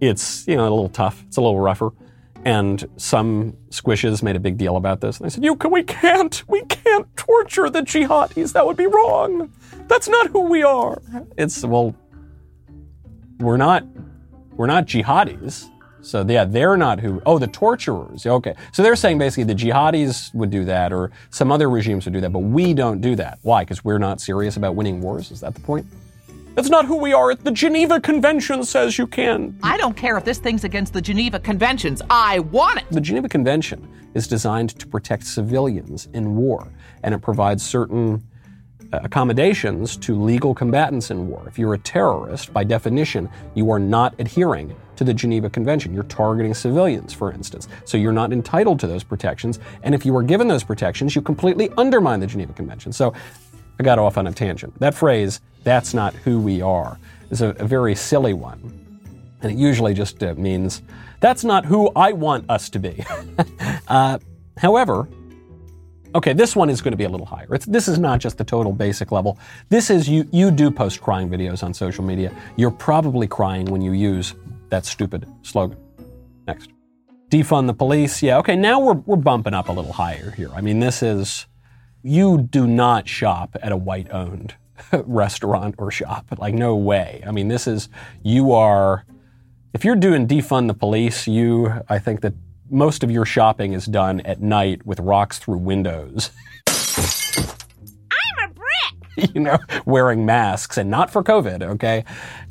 it's, 0.00 0.48
you 0.48 0.56
know, 0.56 0.62
a 0.62 0.70
little 0.70 0.88
tough. 0.88 1.24
It's 1.26 1.36
a 1.36 1.42
little 1.42 1.60
rougher. 1.60 1.90
And 2.46 2.88
some 2.96 3.54
squishes 3.68 4.22
made 4.22 4.34
a 4.36 4.40
big 4.40 4.56
deal 4.56 4.78
about 4.78 5.02
this. 5.02 5.18
And 5.18 5.26
they 5.26 5.30
said, 5.30 5.44
"You 5.44 5.56
can, 5.56 5.72
we 5.72 5.82
can't, 5.82 6.42
we 6.48 6.62
can't 6.62 7.14
torture 7.18 7.68
the 7.68 7.82
jihadis. 7.82 8.54
That 8.54 8.64
would 8.64 8.78
be 8.78 8.86
wrong. 8.86 9.52
That's 9.88 10.08
not 10.08 10.28
who 10.28 10.48
we 10.48 10.62
are." 10.62 11.02
It's 11.36 11.62
well, 11.62 11.94
we're 13.38 13.56
not 13.56 13.84
we're 14.56 14.66
not 14.66 14.86
jihadis. 14.86 15.70
So 16.02 16.24
yeah, 16.26 16.44
they're 16.44 16.76
not 16.76 17.00
who. 17.00 17.20
Oh, 17.26 17.38
the 17.38 17.48
torturers. 17.48 18.26
Okay, 18.26 18.54
so 18.72 18.82
they're 18.82 18.96
saying 18.96 19.18
basically 19.18 19.44
the 19.44 19.54
jihadis 19.54 20.32
would 20.34 20.50
do 20.50 20.64
that, 20.64 20.92
or 20.92 21.10
some 21.30 21.50
other 21.50 21.68
regimes 21.68 22.04
would 22.04 22.14
do 22.14 22.20
that, 22.20 22.32
but 22.32 22.40
we 22.40 22.74
don't 22.74 23.00
do 23.00 23.16
that. 23.16 23.38
Why? 23.42 23.62
Because 23.62 23.84
we're 23.84 23.98
not 23.98 24.20
serious 24.20 24.56
about 24.56 24.76
winning 24.76 25.00
wars. 25.00 25.30
Is 25.32 25.40
that 25.40 25.54
the 25.54 25.60
point? 25.60 25.86
That's 26.54 26.70
not 26.70 26.86
who 26.86 26.96
we 26.96 27.12
are. 27.12 27.34
The 27.34 27.50
Geneva 27.50 28.00
Convention 28.00 28.64
says 28.64 28.96
you 28.96 29.06
can. 29.06 29.58
I 29.62 29.76
don't 29.76 29.94
care 29.96 30.16
if 30.16 30.24
this 30.24 30.38
thing's 30.38 30.64
against 30.64 30.94
the 30.94 31.02
Geneva 31.02 31.38
Conventions. 31.38 32.00
I 32.08 32.38
want 32.38 32.78
it. 32.78 32.86
The 32.90 33.00
Geneva 33.00 33.28
Convention 33.28 33.86
is 34.14 34.26
designed 34.26 34.78
to 34.78 34.86
protect 34.86 35.26
civilians 35.26 36.08
in 36.14 36.36
war, 36.36 36.72
and 37.02 37.14
it 37.14 37.20
provides 37.20 37.62
certain 37.66 38.26
accommodations 38.92 39.96
to 39.98 40.20
legal 40.20 40.54
combatants 40.54 41.10
in 41.10 41.28
war. 41.28 41.44
If 41.46 41.58
you're 41.58 41.74
a 41.74 41.78
terrorist, 41.78 42.52
by 42.52 42.64
definition, 42.64 43.28
you 43.54 43.70
are 43.70 43.78
not 43.78 44.14
adhering 44.18 44.74
to 44.96 45.04
the 45.04 45.14
Geneva 45.14 45.50
Convention. 45.50 45.92
You're 45.92 46.04
targeting 46.04 46.54
civilians, 46.54 47.12
for 47.12 47.32
instance. 47.32 47.68
So 47.84 47.96
you're 47.98 48.12
not 48.12 48.32
entitled 48.32 48.80
to 48.80 48.86
those 48.86 49.04
protections. 49.04 49.58
And 49.82 49.94
if 49.94 50.04
you 50.06 50.12
were 50.12 50.22
given 50.22 50.48
those 50.48 50.64
protections, 50.64 51.14
you 51.14 51.22
completely 51.22 51.70
undermine 51.76 52.20
the 52.20 52.26
Geneva 52.26 52.52
Convention. 52.52 52.92
So 52.92 53.12
I 53.78 53.82
got 53.82 53.98
off 53.98 54.16
on 54.16 54.26
a 54.26 54.32
tangent. 54.32 54.78
That 54.80 54.94
phrase, 54.94 55.40
that's 55.64 55.92
not 55.92 56.14
who 56.14 56.40
we 56.40 56.62
are, 56.62 56.98
is 57.30 57.42
a, 57.42 57.50
a 57.58 57.66
very 57.66 57.94
silly 57.94 58.32
one. 58.32 58.82
And 59.42 59.52
it 59.52 59.58
usually 59.58 59.92
just 59.92 60.22
uh, 60.22 60.34
means 60.34 60.82
that's 61.20 61.44
not 61.44 61.64
who 61.64 61.90
I 61.94 62.12
want 62.12 62.48
us 62.48 62.70
to 62.70 62.78
be. 62.78 63.04
uh, 63.88 64.18
however, 64.56 65.08
okay, 66.16 66.32
this 66.32 66.56
one 66.56 66.70
is 66.70 66.80
going 66.80 66.92
to 66.92 66.96
be 66.96 67.04
a 67.04 67.08
little 67.08 67.26
higher. 67.26 67.54
It's, 67.54 67.66
this 67.66 67.88
is 67.88 67.98
not 67.98 68.20
just 68.20 68.38
the 68.38 68.44
total 68.44 68.72
basic 68.72 69.12
level. 69.12 69.38
This 69.68 69.90
is 69.90 70.08
you, 70.08 70.26
you 70.32 70.50
do 70.50 70.70
post 70.70 71.00
crying 71.00 71.28
videos 71.28 71.62
on 71.62 71.74
social 71.74 72.02
media. 72.02 72.34
You're 72.56 72.70
probably 72.70 73.26
crying 73.26 73.66
when 73.66 73.82
you 73.82 73.92
use 73.92 74.34
that 74.70 74.86
stupid 74.86 75.28
slogan. 75.42 75.78
Next. 76.46 76.70
Defund 77.30 77.66
the 77.66 77.74
police. 77.74 78.22
Yeah, 78.22 78.38
okay, 78.38 78.56
now 78.56 78.80
we're, 78.80 78.94
we're 78.94 79.16
bumping 79.16 79.52
up 79.52 79.68
a 79.68 79.72
little 79.72 79.92
higher 79.92 80.30
here. 80.30 80.50
I 80.54 80.62
mean, 80.62 80.80
this 80.80 81.02
is, 81.02 81.46
you 82.02 82.38
do 82.38 82.66
not 82.66 83.06
shop 83.06 83.56
at 83.62 83.72
a 83.72 83.76
white 83.76 84.10
owned 84.10 84.54
restaurant 84.92 85.74
or 85.78 85.90
shop. 85.90 86.26
Like, 86.38 86.54
no 86.54 86.76
way. 86.76 87.22
I 87.26 87.30
mean, 87.30 87.48
this 87.48 87.66
is, 87.66 87.88
you 88.22 88.52
are, 88.52 89.04
if 89.74 89.84
you're 89.84 89.96
doing 89.96 90.26
defund 90.26 90.68
the 90.68 90.74
police, 90.74 91.26
you, 91.26 91.82
I 91.88 91.98
think 91.98 92.22
that 92.22 92.32
most 92.70 93.02
of 93.02 93.10
your 93.10 93.24
shopping 93.24 93.72
is 93.72 93.86
done 93.86 94.20
at 94.20 94.40
night 94.40 94.84
with 94.86 95.00
rocks 95.00 95.38
through 95.38 95.58
windows. 95.58 96.30
I'm 96.66 98.50
a 98.50 98.52
brick! 98.52 99.34
you 99.34 99.40
know, 99.40 99.58
wearing 99.84 100.26
masks 100.26 100.76
and 100.76 100.90
not 100.90 101.10
for 101.10 101.22
COVID, 101.22 101.62
okay? 101.62 102.04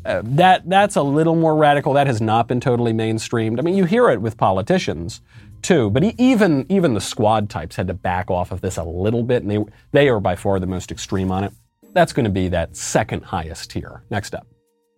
Uh, 0.05 0.22
that, 0.24 0.67
that's 0.69 0.95
a 0.95 1.01
little 1.01 1.36
more 1.36 1.55
radical. 1.55 1.93
That 1.93 2.07
has 2.07 2.22
not 2.22 2.48
been 2.48 2.60
totally 2.60 2.93
mainstreamed. 2.93 3.60
I 3.60 3.62
mean, 3.62 3.75
you 3.75 3.86
hear 3.86 4.10
it 4.10 4.22
with 4.22 4.38
politicians 4.38 5.22
too, 5.62 5.89
but 5.89 6.03
even, 6.03 6.65
even 6.69 6.93
the 6.93 7.01
squad 7.01 7.50
types 7.50 7.75
had 7.75 7.88
to 7.88 7.93
back 7.93 8.29
off 8.29 8.51
of 8.51 8.62
this 8.62 8.77
a 8.77 8.84
little 8.84 9.24
bit, 9.24 9.43
and 9.43 9.51
they, 9.51 9.63
they 9.91 10.10
are 10.10 10.19
by 10.19 10.36
far 10.36 10.60
the 10.60 10.67
most 10.67 10.91
extreme 10.91 11.31
on 11.31 11.43
it. 11.43 11.53
That's 11.93 12.13
going 12.13 12.25
to 12.25 12.29
be 12.29 12.50
that 12.50 12.75
second 12.75 13.24
highest 13.24 13.72
tier. 13.72 14.03
Next 14.10 14.36
up. 14.36 14.45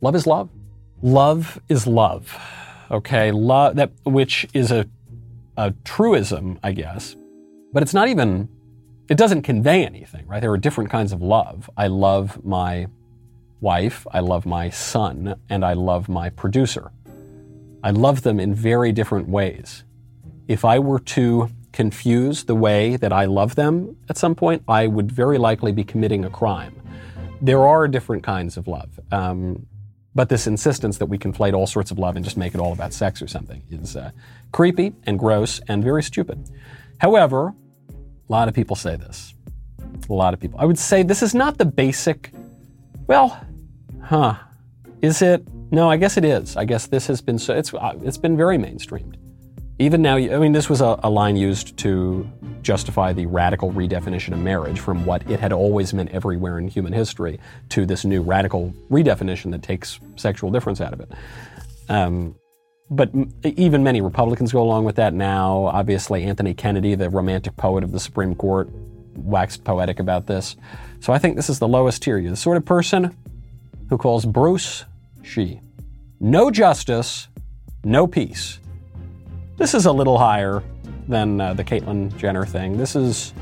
Love 0.01 0.15
is 0.15 0.27
love. 0.27 0.49
Love 1.01 1.59
is 1.69 1.87
love. 1.87 2.35
Okay, 2.89 3.31
love 3.31 3.75
that 3.75 3.91
which 4.03 4.47
is 4.53 4.71
a 4.71 4.87
a 5.57 5.71
truism, 5.83 6.59
I 6.63 6.71
guess, 6.71 7.15
but 7.73 7.83
it's 7.83 7.93
not 7.93 8.07
even, 8.07 8.47
it 9.09 9.17
doesn't 9.17 9.41
convey 9.41 9.85
anything, 9.85 10.25
right? 10.27 10.39
There 10.39 10.51
are 10.51 10.57
different 10.57 10.89
kinds 10.89 11.11
of 11.11 11.21
love. 11.21 11.69
I 11.75 11.87
love 11.87 12.43
my 12.45 12.87
wife, 13.59 14.05
I 14.11 14.19
love 14.19 14.45
my 14.45 14.69
son, 14.69 15.35
and 15.49 15.65
I 15.65 15.73
love 15.73 16.07
my 16.07 16.29
producer. 16.29 16.91
I 17.83 17.91
love 17.91 18.21
them 18.21 18.39
in 18.39 18.53
very 18.53 18.91
different 18.91 19.27
ways. 19.27 19.83
If 20.47 20.63
I 20.63 20.79
were 20.79 20.99
to 20.99 21.49
confuse 21.73 22.45
the 22.45 22.55
way 22.55 22.95
that 22.97 23.11
I 23.11 23.25
love 23.25 23.55
them 23.55 23.97
at 24.09 24.17
some 24.17 24.35
point, 24.35 24.63
I 24.67 24.87
would 24.87 25.11
very 25.11 25.37
likely 25.37 25.71
be 25.71 25.83
committing 25.83 26.25
a 26.25 26.29
crime. 26.29 26.75
There 27.41 27.67
are 27.67 27.87
different 27.87 28.23
kinds 28.23 28.57
of 28.57 28.67
love. 28.67 28.99
Um, 29.11 29.67
but 30.17 30.29
this 30.29 30.47
insistence 30.47 30.97
that 30.97 31.05
we 31.05 31.15
conflate 31.19 31.53
all 31.53 31.67
sorts 31.67 31.91
of 31.91 31.99
love 31.99 32.15
and 32.15 32.25
just 32.25 32.37
make 32.37 32.55
it 32.55 32.59
all 32.59 32.73
about 32.73 32.91
sex 32.91 33.21
or 33.21 33.27
something 33.27 33.61
is 33.69 33.95
uh, 33.95 34.09
creepy 34.51 34.91
and 35.03 35.19
gross 35.19 35.61
and 35.67 35.83
very 35.83 36.01
stupid. 36.01 36.49
However, 36.97 37.53
a 37.89 38.31
lot 38.31 38.47
of 38.47 38.55
people 38.55 38.75
say 38.75 38.95
this. 38.95 39.35
A 40.09 40.13
lot 40.13 40.33
of 40.33 40.39
people. 40.39 40.59
I 40.59 40.65
would 40.65 40.79
say 40.79 41.03
this 41.03 41.21
is 41.21 41.35
not 41.35 41.59
the 41.59 41.65
basic. 41.65 42.31
Well, 43.05 43.39
huh? 44.03 44.37
Is 45.03 45.21
it? 45.21 45.47
No, 45.69 45.87
I 45.87 45.97
guess 45.97 46.17
it 46.17 46.25
is. 46.25 46.57
I 46.57 46.65
guess 46.65 46.87
this 46.87 47.05
has 47.05 47.21
been 47.21 47.37
so. 47.37 47.53
It's 47.53 47.71
uh, 47.71 47.93
it's 48.01 48.17
been 48.17 48.35
very 48.35 48.57
mainstreamed. 48.57 49.16
Even 49.79 50.01
now, 50.01 50.15
I 50.15 50.37
mean, 50.37 50.53
this 50.53 50.69
was 50.69 50.81
a, 50.81 50.99
a, 51.03 51.09
line 51.09 51.35
used 51.35 51.77
to 51.77 52.27
justify 52.63 53.13
the 53.13 53.27
radical 53.27 53.71
redefinition 53.71 54.33
of 54.33 54.39
marriage 54.39 54.79
from 54.79 55.05
what 55.05 55.29
it 55.29 55.39
had 55.39 55.53
always 55.53 55.93
meant 55.93 56.09
everywhere 56.09 56.57
in 56.57 56.67
human 56.67 56.93
history 56.93 57.39
to 57.69 57.85
this 57.85 58.03
new 58.03 58.23
radical 58.23 58.73
redefinition 58.89 59.51
that 59.51 59.61
takes 59.61 59.99
sexual 60.15 60.49
difference 60.49 60.81
out 60.81 60.93
of 60.93 61.01
it. 61.01 61.11
Um, 61.89 62.35
but 62.89 63.11
even 63.43 63.83
many 63.83 64.01
Republicans 64.01 64.51
go 64.51 64.63
along 64.63 64.85
with 64.85 64.95
that 64.95 65.13
now. 65.13 65.65
Obviously, 65.65 66.23
Anthony 66.23 66.55
Kennedy, 66.55 66.95
the 66.95 67.09
romantic 67.11 67.55
poet 67.55 67.83
of 67.83 67.91
the 67.91 67.99
Supreme 67.99 68.33
Court, 68.33 68.69
waxed 69.15 69.63
poetic 69.63 69.99
about 69.99 70.25
this. 70.25 70.55
So 71.01 71.13
I 71.13 71.19
think 71.19 71.35
this 71.35 71.49
is 71.49 71.59
the 71.59 71.67
lowest 71.67 72.01
tier. 72.01 72.17
You're 72.17 72.31
the 72.31 72.37
sort 72.37 72.57
of 72.57 72.65
person 72.65 73.15
who 73.89 73.97
calls 73.97 74.25
Bruce 74.25 74.85
she. 75.21 75.59
No 76.19 76.49
justice, 76.49 77.27
no 77.83 78.07
peace. 78.07 78.59
This 79.57 79.73
is 79.73 79.87
a 79.87 79.91
little 79.91 80.19
higher 80.19 80.61
than 81.07 81.41
uh, 81.41 81.55
the 81.55 81.63
Caitlyn 81.63 82.15
Jenner 82.15 82.45
thing. 82.45 82.77
This 82.77 82.95
is 82.95 83.33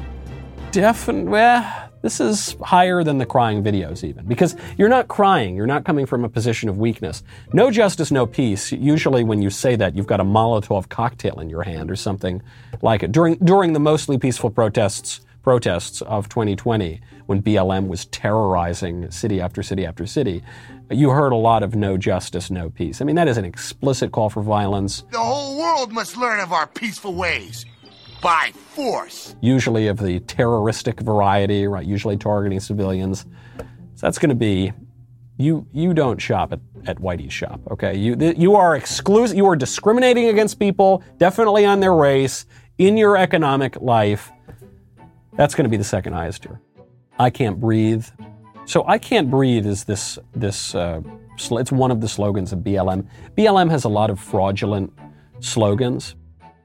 definitely, 0.71 1.61
this 2.03 2.21
is 2.21 2.55
higher 2.61 3.03
than 3.03 3.17
the 3.17 3.25
crying 3.25 3.61
videos, 3.61 4.01
even, 4.01 4.25
because 4.25 4.55
you're 4.77 4.87
not 4.87 5.09
crying. 5.09 5.57
You're 5.57 5.67
not 5.67 5.83
coming 5.83 6.05
from 6.05 6.23
a 6.23 6.29
position 6.29 6.69
of 6.69 6.77
weakness. 6.77 7.21
No 7.51 7.69
justice, 7.69 8.11
no 8.11 8.25
peace. 8.25 8.71
Usually, 8.71 9.25
when 9.25 9.41
you 9.41 9.49
say 9.49 9.75
that, 9.75 9.93
you've 9.93 10.07
got 10.07 10.21
a 10.21 10.23
Molotov 10.23 10.87
cocktail 10.87 11.41
in 11.41 11.49
your 11.49 11.63
hand 11.63 11.91
or 11.91 11.97
something 11.97 12.41
like 12.81 13.03
it. 13.03 13.11
During, 13.11 13.35
during 13.39 13.73
the 13.73 13.81
mostly 13.81 14.17
peaceful 14.17 14.49
protests, 14.49 15.19
protests 15.43 16.01
of 16.03 16.29
2020, 16.29 17.01
when 17.25 17.41
BLM 17.41 17.87
was 17.87 18.05
terrorizing 18.05 19.09
city 19.11 19.41
after 19.41 19.63
city 19.63 19.85
after 19.85 20.05
city, 20.05 20.43
you 20.91 21.09
heard 21.09 21.31
a 21.31 21.37
lot 21.37 21.63
of 21.63 21.75
no 21.75 21.97
justice, 21.97 22.51
no 22.51 22.69
peace. 22.69 23.01
I 23.01 23.05
mean, 23.05 23.15
that 23.15 23.27
is 23.27 23.37
an 23.37 23.45
explicit 23.45 24.11
call 24.11 24.29
for 24.29 24.43
violence. 24.43 25.03
The 25.11 25.19
whole 25.19 25.57
world 25.57 25.91
must 25.91 26.17
learn 26.17 26.39
of 26.39 26.53
our 26.53 26.67
peaceful 26.67 27.13
ways 27.13 27.65
by 28.21 28.51
force. 28.53 29.35
Usually 29.41 29.87
of 29.87 29.97
the 29.97 30.19
terroristic 30.21 30.99
variety, 30.99 31.67
right? 31.67 31.85
Usually 31.85 32.17
targeting 32.17 32.59
civilians. 32.59 33.25
So 33.57 34.07
that's 34.07 34.19
going 34.19 34.29
to 34.29 34.35
be 34.35 34.73
you. 35.37 35.67
You 35.71 35.93
don't 35.93 36.19
shop 36.19 36.53
at, 36.53 36.59
at 36.85 36.97
Whitey's 36.97 37.33
shop, 37.33 37.61
okay? 37.71 37.95
You 37.95 38.15
you 38.35 38.55
are 38.55 38.75
exclusive. 38.75 39.37
You 39.37 39.47
are 39.47 39.55
discriminating 39.55 40.27
against 40.27 40.59
people, 40.59 41.03
definitely 41.17 41.65
on 41.65 41.79
their 41.79 41.93
race 41.93 42.45
in 42.77 42.97
your 42.97 43.17
economic 43.17 43.79
life. 43.81 44.31
That's 45.33 45.55
going 45.55 45.65
to 45.65 45.69
be 45.69 45.77
the 45.77 45.83
second 45.83 46.13
highest 46.13 46.43
tier. 46.43 46.61
I 47.17 47.29
can't 47.29 47.59
breathe. 47.59 48.05
So 48.65 48.85
I 48.87 48.97
can't 48.97 49.29
breathe 49.29 49.65
is 49.65 49.83
this 49.83 50.19
this 50.35 50.75
uh, 50.75 51.01
it's 51.37 51.71
one 51.71 51.91
of 51.91 52.01
the 52.01 52.07
slogans 52.07 52.51
of 52.51 52.59
BLM. 52.59 53.07
BLM 53.37 53.69
has 53.69 53.83
a 53.83 53.89
lot 53.89 54.09
of 54.09 54.19
fraudulent 54.19 54.91
slogans. 55.39 56.15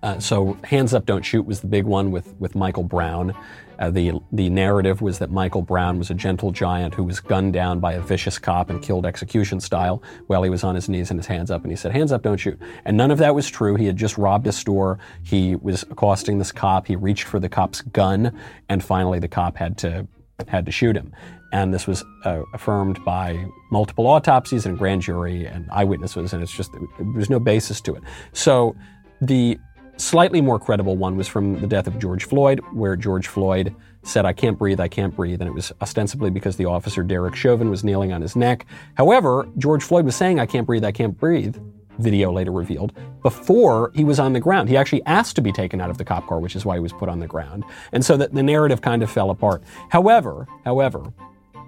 Uh, 0.03 0.19
so 0.19 0.57
hands 0.65 0.95
up, 0.95 1.05
don't 1.05 1.23
shoot 1.23 1.45
was 1.45 1.61
the 1.61 1.67
big 1.67 1.85
one 1.85 2.11
with 2.11 2.35
with 2.39 2.55
Michael 2.55 2.83
Brown. 2.83 3.35
Uh, 3.79 3.91
the 3.91 4.13
the 4.33 4.49
narrative 4.51 5.03
was 5.03 5.19
that 5.19 5.31
Michael 5.31 5.63
Brown 5.63 5.99
was 5.99 6.11
a 6.11 6.15
gentle 6.15 6.51
giant 6.51 6.95
who 6.95 7.05
was 7.05 7.21
gunned 7.21 7.53
down 7.53 7.81
by 7.81 7.93
a 7.93 8.01
vicious 8.01 8.39
cop 8.39 8.71
and 8.71 8.83
killed 8.83 9.07
execution 9.07 9.61
style 9.61 10.03
while 10.27 10.43
he 10.43 10.51
was 10.51 10.65
on 10.65 10.75
his 10.75 10.89
knees 10.89 11.11
and 11.11 11.19
his 11.19 11.27
hands 11.27 11.51
up, 11.51 11.63
and 11.63 11.71
he 11.71 11.77
said, 11.77 11.93
"Hands 11.93 12.11
up, 12.13 12.23
don't 12.23 12.39
shoot." 12.39 12.59
And 12.85 12.97
none 12.97 13.11
of 13.11 13.19
that 13.19 13.35
was 13.35 13.49
true. 13.49 13.77
He 13.77 13.87
had 13.87 13.97
just 13.97 14.19
robbed 14.19 14.47
a 14.47 14.53
store. 14.53 14.99
He 15.23 15.55
was 15.55 15.83
accosting 15.85 16.39
this 16.39 16.51
cop. 16.51 16.87
He 16.87 16.97
reached 16.97 17.25
for 17.25 17.39
the 17.39 17.49
cop's 17.49 17.83
gun, 17.83 18.39
and 18.69 18.83
finally 18.83 19.19
the 19.19 19.29
cop 19.29 19.57
had 19.57 19.77
to 19.79 20.07
had 20.49 20.67
to 20.67 20.73
shoot 20.73 20.97
him 20.97 21.13
and 21.53 21.75
this 21.75 21.87
was 21.87 22.05
uh, 22.25 22.43
affirmed 22.55 23.05
by 23.05 23.47
multiple 23.71 24.07
autopsies 24.07 24.67
and 24.67 24.79
grand 24.79 25.03
jury 25.03 25.47
and 25.47 25.69
eyewitnesses, 25.71 26.33
and 26.33 26.43
it's 26.43 26.53
just 26.53 26.73
there's 27.15 27.31
no 27.31 27.41
basis 27.41 27.81
to 27.83 27.95
it. 27.95 28.03
So 28.33 28.77
the 29.21 29.59
slightly 29.97 30.41
more 30.41 30.59
credible 30.59 30.97
one 30.97 31.17
was 31.17 31.29
from 31.29 31.61
the 31.61 31.67
death 31.67 31.87
of 31.87 31.99
George 31.99 32.25
Floyd, 32.25 32.61
where 32.73 32.97
George 32.97 33.27
Floyd 33.27 33.75
said, 34.03 34.25
I 34.25 34.33
can't 34.33 34.59
breathe, 34.59 34.81
I 34.81 34.89
can't 34.89 35.15
breathe. 35.15 35.43
And 35.43 35.49
it 35.49 35.53
was 35.53 35.73
ostensibly 35.83 36.31
because 36.31 36.57
the 36.57 36.65
officer, 36.65 37.03
Derek 37.03 37.35
Chauvin, 37.35 37.69
was 37.69 37.85
kneeling 37.85 38.13
on 38.13 38.23
his 38.23 38.35
neck. 38.35 38.65
However, 38.95 39.47
George 39.59 39.83
Floyd 39.83 40.07
was 40.07 40.17
saying, 40.17 40.41
I 40.41 40.47
can't 40.47 40.67
breathe, 40.67 40.85
I 40.85 40.93
can't 40.93 41.19
breathe, 41.19 41.59
video 42.01 42.33
later 42.33 42.53
revealed, 42.53 42.93
before 43.23 43.93
he 43.95 44.05
was 44.05 44.19
on 44.19 44.33
the 44.33 44.41
ground. 44.41 44.69
He 44.69 44.77
actually 44.77 45.05
asked 45.07 45.37
to 45.37 45.43
be 45.43 45.53
taken 45.53 45.81
out 45.81 45.91
of 45.91 45.99
the 45.99 46.05
cop 46.05 46.27
car, 46.27 46.41
which 46.41 46.57
is 46.57 46.65
why 46.65 46.75
he 46.77 46.81
was 46.81 46.93
put 46.93 47.09
on 47.09 47.21
the 47.21 47.27
ground. 47.27 47.65
And 47.93 48.05
so 48.05 48.17
that 48.17 48.35
the 48.35 48.43
narrative 48.43 48.81
kind 48.81 49.03
of 49.03 49.11
fell 49.11 49.31
apart. 49.31 49.63
However, 49.91 50.47
however, 50.65 51.13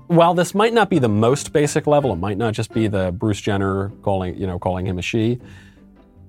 while 0.09 0.35
this 0.35 0.55
might 0.55 0.75
not 0.75 0.91
be 0.91 0.99
the 0.99 1.09
most 1.09 1.53
basic 1.53 1.87
level, 1.87 2.13
it 2.13 2.17
might 2.17 2.37
not 2.37 2.55
just 2.55 2.73
be 2.73 2.87
the 2.87 3.13
Bruce 3.13 3.41
Jenner 3.41 3.91
calling, 4.03 4.37
you 4.37 4.47
know, 4.47 4.59
calling 4.59 4.87
him 4.87 4.99
a 4.99 5.03
she. 5.03 5.41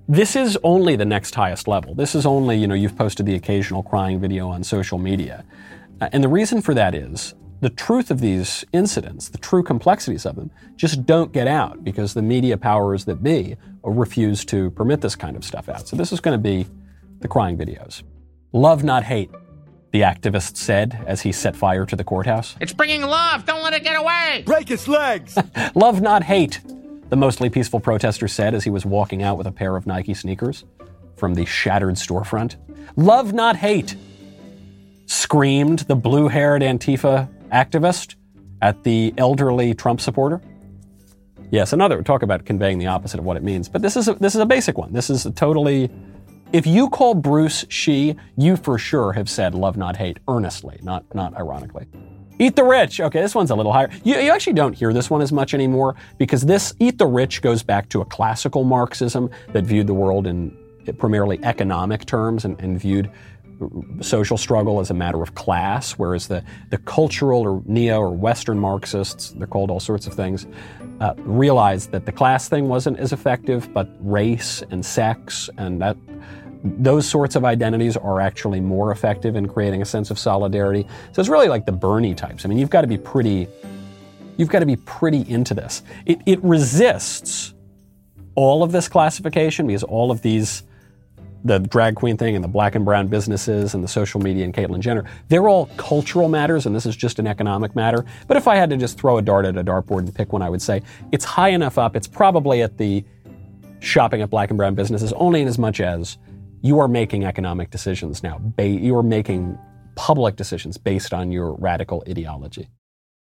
This 0.07 0.35
is 0.35 0.57
only 0.63 0.95
the 0.95 1.05
next 1.05 1.33
highest 1.33 1.67
level. 1.67 1.95
This 1.95 2.13
is 2.15 2.25
only, 2.25 2.57
you 2.57 2.67
know, 2.67 2.75
you've 2.75 2.97
posted 2.97 3.25
the 3.25 3.35
occasional 3.35 3.83
crying 3.83 4.19
video 4.19 4.49
on 4.49 4.63
social 4.63 4.97
media. 4.97 5.45
Uh, 6.01 6.09
and 6.11 6.23
the 6.23 6.27
reason 6.27 6.61
for 6.61 6.73
that 6.73 6.93
is 6.93 7.35
the 7.63 7.69
truth 7.69 8.11
of 8.11 8.19
these 8.19 8.63
incidents, 8.73 9.29
the 9.29 9.37
true 9.37 9.63
complexities 9.63 10.25
of 10.25 10.35
them, 10.35 10.51
just 10.75 11.05
don't 11.05 11.31
get 11.31 11.47
out 11.47 11.83
because 11.83 12.13
the 12.13 12.21
media 12.21 12.57
powers 12.57 13.05
that 13.05 13.23
be 13.23 13.55
refuse 13.83 14.45
to 14.45 14.69
permit 14.71 15.01
this 15.01 15.15
kind 15.15 15.35
of 15.35 15.43
stuff 15.43 15.69
out. 15.69 15.87
So 15.87 15.95
this 15.95 16.11
is 16.11 16.19
going 16.19 16.37
to 16.37 16.41
be 16.41 16.67
the 17.19 17.27
crying 17.27 17.57
videos. 17.57 18.03
Love, 18.51 18.83
not 18.83 19.03
hate 19.03 19.31
the 19.93 20.01
activist 20.01 20.57
said 20.57 21.03
as 21.05 21.21
he 21.21 21.31
set 21.31 21.55
fire 21.55 21.85
to 21.85 21.95
the 21.95 22.03
courthouse. 22.03 22.55
It's 22.59 22.73
bringing 22.73 23.03
love. 23.03 23.45
Don't 23.45 23.61
let 23.61 23.73
it 23.73 23.83
get 23.83 23.95
away. 23.95 24.41
Break 24.43 24.71
its 24.71 24.87
legs. 24.87 25.37
love, 25.75 26.01
not 26.01 26.23
hate. 26.23 26.59
the 27.09 27.15
mostly 27.15 27.47
peaceful 27.47 27.79
protester 27.79 28.27
said 28.27 28.55
as 28.55 28.63
he 28.63 28.71
was 28.71 28.87
walking 28.87 29.21
out 29.21 29.37
with 29.37 29.45
a 29.45 29.51
pair 29.51 29.77
of 29.77 29.85
Nike 29.85 30.15
sneakers 30.15 30.65
from 31.15 31.35
the 31.35 31.45
shattered 31.45 31.93
storefront. 31.93 32.55
Love, 32.95 33.33
not 33.33 33.55
hate, 33.55 33.95
screamed 35.05 35.79
the 35.79 35.95
blue 35.95 36.27
haired 36.27 36.63
Antifa 36.63 37.29
activist 37.53 38.15
at 38.61 38.83
the 38.83 39.13
elderly 39.17 39.73
Trump 39.73 40.01
supporter. 40.01 40.41
Yes, 41.51 41.71
another 41.71 42.01
talk 42.01 42.23
about 42.23 42.45
conveying 42.45 42.79
the 42.79 42.87
opposite 42.87 43.19
of 43.19 43.25
what 43.25 43.37
it 43.37 43.43
means. 43.43 43.69
But 43.69 43.81
this 43.81 43.95
is 43.95 44.07
a, 44.07 44.13
this 44.15 44.33
is 44.33 44.41
a 44.41 44.45
basic 44.45 44.77
one. 44.77 44.91
This 44.91 45.09
is 45.09 45.25
a 45.25 45.31
totally. 45.31 45.91
If 46.51 46.67
you 46.67 46.89
call 46.89 47.15
Bruce 47.15 47.65
she, 47.69 48.15
you 48.37 48.57
for 48.57 48.77
sure 48.77 49.13
have 49.13 49.29
said 49.29 49.53
love 49.53 49.77
not 49.77 49.97
hate 49.97 50.17
earnestly, 50.27 50.79
not 50.81 51.03
not 51.13 51.35
ironically. 51.35 51.85
Eat 52.39 52.55
the 52.55 52.63
rich. 52.63 52.99
Okay, 52.99 53.21
this 53.21 53.35
one's 53.35 53.51
a 53.51 53.55
little 53.55 53.71
higher. 53.71 53.91
You, 54.03 54.15
you 54.15 54.31
actually 54.31 54.53
don't 54.53 54.73
hear 54.73 54.91
this 54.91 55.09
one 55.09 55.21
as 55.21 55.31
much 55.31 55.53
anymore 55.53 55.95
because 56.17 56.41
this 56.41 56.73
eat 56.79 56.97
the 56.97 57.05
rich 57.05 57.41
goes 57.41 57.61
back 57.61 57.87
to 57.89 58.01
a 58.01 58.05
classical 58.05 58.63
Marxism 58.63 59.29
that 59.51 59.63
viewed 59.63 59.85
the 59.85 59.93
world 59.93 60.25
in 60.25 60.57
primarily 60.97 61.39
economic 61.43 62.05
terms 62.05 62.45
and, 62.45 62.59
and 62.59 62.79
viewed 62.79 63.09
social 64.01 64.37
struggle 64.37 64.79
as 64.79 64.89
a 64.89 64.93
matter 64.93 65.21
of 65.21 65.35
class, 65.35 65.93
whereas 65.93 66.27
the, 66.27 66.43
the 66.69 66.77
cultural 66.79 67.41
or 67.41 67.61
neo 67.65 67.99
or 67.99 68.11
Western 68.11 68.59
Marxists, 68.59 69.31
they're 69.31 69.47
called 69.47 69.69
all 69.69 69.79
sorts 69.79 70.07
of 70.07 70.13
things, 70.13 70.47
uh, 70.99 71.13
realized 71.17 71.91
that 71.91 72.05
the 72.05 72.11
class 72.11 72.49
thing 72.49 72.67
wasn't 72.67 72.97
as 72.99 73.13
effective, 73.13 73.71
but 73.73 73.89
race 73.99 74.63
and 74.71 74.85
sex 74.85 75.49
and 75.57 75.81
that 75.81 75.97
those 76.63 77.07
sorts 77.07 77.35
of 77.35 77.43
identities 77.43 77.97
are 77.97 78.21
actually 78.21 78.61
more 78.61 78.91
effective 78.91 79.35
in 79.35 79.47
creating 79.47 79.81
a 79.81 79.85
sense 79.85 80.09
of 80.11 80.17
solidarity. 80.17 80.87
So 81.11 81.19
it's 81.19 81.29
really 81.29 81.49
like 81.49 81.65
the 81.65 81.73
Bernie 81.73 82.15
types. 82.15 82.45
I 82.45 82.47
mean, 82.47 82.57
you've 82.57 82.69
got 82.69 82.81
to 82.81 82.87
be 82.87 82.97
pretty, 82.97 83.47
you've 84.37 84.49
got 84.49 84.59
to 84.59 84.65
be 84.65 84.77
pretty 84.77 85.29
into 85.29 85.53
this. 85.53 85.83
It, 86.05 86.19
it 86.25 86.41
resists 86.41 87.53
all 88.35 88.63
of 88.63 88.71
this 88.71 88.87
classification 88.87 89.67
because 89.67 89.83
all 89.83 90.09
of 90.09 90.21
these 90.21 90.63
the 91.43 91.59
drag 91.59 91.95
queen 91.95 92.17
thing 92.17 92.35
and 92.35 92.43
the 92.43 92.47
black 92.47 92.75
and 92.75 92.85
brown 92.85 93.07
businesses 93.07 93.73
and 93.73 93.83
the 93.83 93.87
social 93.87 94.21
media 94.21 94.45
and 94.45 94.53
Caitlyn 94.53 94.79
Jenner, 94.79 95.03
they're 95.27 95.47
all 95.47 95.67
cultural 95.77 96.29
matters 96.29 96.65
and 96.65 96.75
this 96.75 96.85
is 96.85 96.95
just 96.95 97.19
an 97.19 97.27
economic 97.27 97.75
matter. 97.75 98.05
But 98.27 98.37
if 98.37 98.47
I 98.47 98.55
had 98.55 98.69
to 98.69 98.77
just 98.77 98.97
throw 98.97 99.17
a 99.17 99.21
dart 99.21 99.45
at 99.45 99.57
a 99.57 99.63
dartboard 99.63 99.99
and 99.99 100.15
pick 100.15 100.33
one, 100.33 100.41
I 100.41 100.49
would 100.49 100.61
say 100.61 100.81
it's 101.11 101.25
high 101.25 101.49
enough 101.49 101.77
up. 101.77 101.95
It's 101.95 102.07
probably 102.07 102.61
at 102.61 102.77
the 102.77 103.03
shopping 103.79 104.21
at 104.21 104.29
black 104.29 104.49
and 104.49 104.57
brown 104.57 104.75
businesses 104.75 105.11
only 105.13 105.41
in 105.41 105.47
as 105.47 105.59
much 105.59 105.81
as 105.81 106.17
you 106.61 106.79
are 106.79 106.87
making 106.87 107.25
economic 107.25 107.69
decisions 107.69 108.23
now. 108.23 108.39
You 108.57 108.95
are 108.95 109.03
making 109.03 109.57
public 109.95 110.37
decisions 110.37 110.77
based 110.77 111.13
on 111.13 111.31
your 111.31 111.53
radical 111.55 112.03
ideology. 112.07 112.69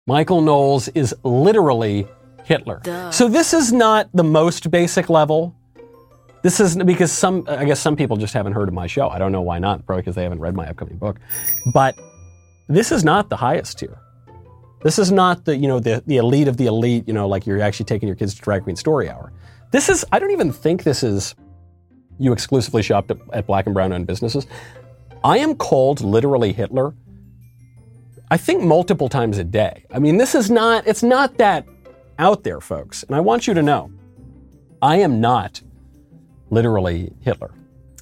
Michael 0.07 0.43
Knowles 0.43 0.89
is 0.89 1.15
literally 1.25 2.07
Hitler. 2.45 2.81
Duh. 2.83 3.11
So 3.11 3.29
this 3.29 3.55
is 3.55 3.73
not 3.73 4.09
the 4.13 4.25
most 4.25 4.71
basic 4.71 5.09
level 5.09 5.55
this 6.43 6.61
is 6.61 6.77
because 6.77 7.13
some, 7.13 7.45
I 7.49 7.65
guess 7.65 7.81
some 7.81 7.97
people 7.97 8.17
just 8.17 8.35
haven't 8.35 8.53
heard 8.53 8.69
of 8.69 8.75
my 8.75 8.87
show. 8.87 9.09
I 9.09 9.19
don't 9.19 9.33
know 9.33 9.43
why 9.43 9.59
not, 9.59 9.85
probably 9.85 10.03
because 10.03 10.15
they 10.15 10.23
haven't 10.23 10.41
read 10.41 10.55
my 10.55 10.69
upcoming 10.69 10.97
book. 10.97 11.19
But 11.73 11.99
this 12.69 12.93
is 12.93 13.05
not 13.05 13.29
the 13.29 13.37
highest 13.37 13.79
tier. 13.79 13.99
This 14.83 14.99
is 14.99 15.13
not 15.13 15.45
the, 15.45 15.57
you 15.57 15.69
know, 15.69 15.79
the, 15.79 16.03
the 16.07 16.17
elite 16.17 16.49
of 16.49 16.57
the 16.57 16.67
elite, 16.67 17.07
you 17.07 17.13
know, 17.13 17.29
like 17.29 17.47
you're 17.47 17.61
actually 17.61 17.85
taking 17.85 18.09
your 18.09 18.17
kids 18.17 18.35
to 18.35 18.41
Drag 18.41 18.63
Queen 18.63 18.77
Story 18.77 19.11
Hour. 19.11 19.33
This 19.71 19.89
is, 19.89 20.05
I 20.11 20.19
don't 20.19 20.31
even 20.31 20.53
think 20.53 20.85
this 20.85 21.03
is, 21.03 21.35
you 22.19 22.33
exclusively 22.33 22.83
shopped 22.83 23.11
at, 23.11 23.19
at 23.33 23.47
black 23.47 23.67
and 23.67 23.75
brown 23.75 23.93
owned 23.93 24.07
businesses. 24.07 24.47
I 25.23 25.39
am 25.39 25.55
called 25.55 26.01
literally 26.01 26.53
Hitler, 26.53 26.95
I 28.31 28.37
think 28.37 28.63
multiple 28.63 29.09
times 29.09 29.37
a 29.39 29.45
day. 29.45 29.85
I 29.93 29.99
mean, 29.99 30.17
this 30.17 30.35
is 30.35 30.51
not, 30.51 30.87
it's 30.87 31.03
not 31.03 31.37
that 31.39 31.67
out 32.19 32.45
there, 32.45 32.61
folks. 32.61 33.03
And 33.03 33.15
I 33.15 33.21
want 33.21 33.47
you 33.47 33.55
to 33.55 33.63
know, 33.63 33.91
I 34.81 34.97
am 34.97 35.21
not 35.21 35.61
literally 36.51 37.13
Hitler. 37.21 37.51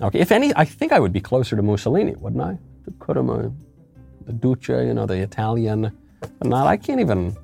Okay, 0.01 0.19
if 0.21 0.33
any, 0.33 0.53
I 0.57 0.65
think 0.65 0.93
I 0.93 1.01
would 1.01 1.13
be 1.13 1.21
closer 1.21 1.57
to 1.57 1.63
Mussolini, 1.63 2.15
wouldn't 2.17 2.43
I? 2.43 2.59
The 2.85 2.93
Kurama, 2.93 3.53
the 4.27 4.33
Duce, 4.33 4.69
you 4.69 4.95
know, 4.95 5.07
the 5.07 5.17
Italian. 5.19 5.97
But 6.21 6.49
not, 6.49 6.67
I 6.67 6.77
can't 6.77 7.01
even, 7.01 7.37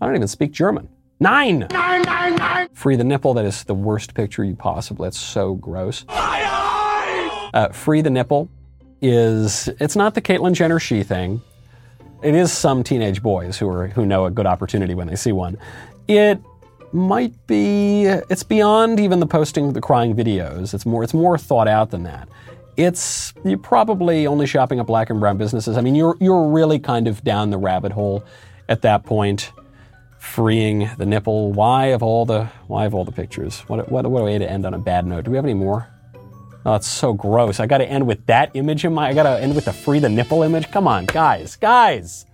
I 0.00 0.06
don't 0.06 0.16
even 0.16 0.28
speak 0.28 0.52
German. 0.52 0.88
Nine! 1.20 1.66
Nine, 1.70 2.02
nine, 2.02 2.36
nine! 2.36 2.68
Free 2.72 2.96
the 2.96 3.04
nipple, 3.04 3.34
that 3.34 3.44
is 3.44 3.64
the 3.64 3.74
worst 3.74 4.14
picture 4.14 4.42
you 4.42 4.56
possibly, 4.56 5.06
that's 5.06 5.18
so 5.18 5.54
gross. 5.54 6.04
Uh, 6.08 7.68
free 7.72 8.00
the 8.00 8.10
nipple 8.10 8.48
is, 9.02 9.68
it's 9.80 9.96
not 9.96 10.14
the 10.14 10.22
Caitlyn 10.22 10.52
Jenner 10.52 10.78
she 10.78 11.02
thing. 11.02 11.42
It 12.22 12.34
is 12.34 12.52
some 12.52 12.82
teenage 12.82 13.22
boys 13.22 13.58
who 13.58 13.68
are, 13.68 13.88
who 13.88 14.06
know 14.06 14.26
a 14.26 14.30
good 14.30 14.46
opportunity 14.46 14.94
when 14.94 15.06
they 15.06 15.16
see 15.16 15.32
one. 15.32 15.58
It 16.06 16.40
might 16.92 17.46
be 17.46 18.08
uh, 18.08 18.20
it's 18.28 18.42
beyond 18.42 18.98
even 18.98 19.20
the 19.20 19.26
posting 19.26 19.72
the 19.72 19.80
crying 19.80 20.14
videos. 20.14 20.74
It's 20.74 20.86
more 20.86 21.04
it's 21.04 21.14
more 21.14 21.38
thought 21.38 21.68
out 21.68 21.90
than 21.90 22.02
that. 22.04 22.28
It's 22.76 23.32
you're 23.44 23.58
probably 23.58 24.26
only 24.26 24.46
shopping 24.46 24.80
at 24.80 24.86
black 24.86 25.10
and 25.10 25.20
brown 25.20 25.38
businesses. 25.38 25.76
I 25.76 25.80
mean, 25.80 25.94
you're 25.94 26.16
you're 26.20 26.48
really 26.48 26.78
kind 26.78 27.06
of 27.06 27.22
down 27.22 27.50
the 27.50 27.58
rabbit 27.58 27.92
hole 27.92 28.24
at 28.68 28.82
that 28.82 29.04
point, 29.04 29.52
freeing 30.18 30.90
the 30.98 31.06
nipple. 31.06 31.52
Why 31.52 31.86
of 31.86 32.02
all 32.02 32.24
the 32.24 32.46
why 32.66 32.86
of 32.86 32.94
all 32.94 33.04
the 33.04 33.12
pictures? 33.12 33.60
What 33.60 33.90
what, 33.90 34.06
what 34.06 34.20
a 34.20 34.24
way 34.24 34.38
to 34.38 34.50
end 34.50 34.66
on 34.66 34.74
a 34.74 34.78
bad 34.78 35.06
note. 35.06 35.24
Do 35.24 35.30
we 35.30 35.36
have 35.36 35.44
any 35.44 35.54
more? 35.54 35.88
Oh, 36.66 36.78
so 36.80 37.14
gross. 37.14 37.58
I 37.58 37.66
got 37.66 37.78
to 37.78 37.86
end 37.86 38.06
with 38.06 38.26
that 38.26 38.50
image 38.54 38.84
in 38.84 38.92
my. 38.92 39.08
I 39.08 39.14
got 39.14 39.22
to 39.22 39.40
end 39.40 39.54
with 39.54 39.64
the 39.64 39.72
free 39.72 39.98
the 39.98 40.10
nipple 40.10 40.42
image. 40.42 40.70
Come 40.70 40.86
on, 40.86 41.06
guys, 41.06 41.56
guys, 41.56 42.26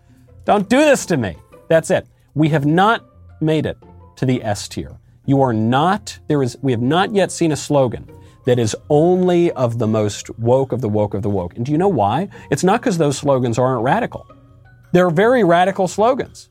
don't 0.44 0.68
do 0.68 0.78
this 0.78 1.06
to 1.06 1.16
me. 1.16 1.36
That's 1.68 1.90
it. 1.90 2.06
We 2.34 2.48
have 2.48 2.66
not 2.66 3.04
made 3.40 3.66
it 3.66 3.78
to 4.16 4.26
the 4.26 4.42
S 4.42 4.68
tier. 4.68 4.98
You 5.24 5.42
are 5.42 5.52
not, 5.52 6.18
there 6.28 6.42
is, 6.42 6.56
we 6.62 6.72
have 6.72 6.82
not 6.82 7.14
yet 7.14 7.32
seen 7.32 7.52
a 7.52 7.56
slogan 7.56 8.08
that 8.44 8.58
is 8.58 8.76
only 8.88 9.50
of 9.52 9.78
the 9.78 9.86
most 9.86 10.30
woke 10.38 10.72
of 10.72 10.80
the 10.80 10.88
woke 10.88 11.14
of 11.14 11.22
the 11.22 11.30
woke. 11.30 11.56
And 11.56 11.66
do 11.66 11.72
you 11.72 11.78
know 11.78 11.88
why? 11.88 12.28
It's 12.50 12.62
not 12.64 12.80
because 12.80 12.96
those 12.96 13.18
slogans 13.18 13.58
aren't 13.58 13.82
radical. 13.82 14.26
They're 14.92 15.10
very 15.10 15.42
radical 15.42 15.88
slogans. 15.88 16.48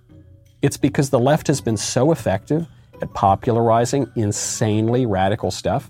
It's 0.61 0.77
because 0.77 1.09
the 1.09 1.19
left 1.19 1.47
has 1.47 1.61
been 1.61 1.77
so 1.77 2.11
effective 2.11 2.67
at 3.01 3.13
popularizing 3.13 4.11
insanely 4.15 5.05
radical 5.05 5.51
stuff 5.51 5.89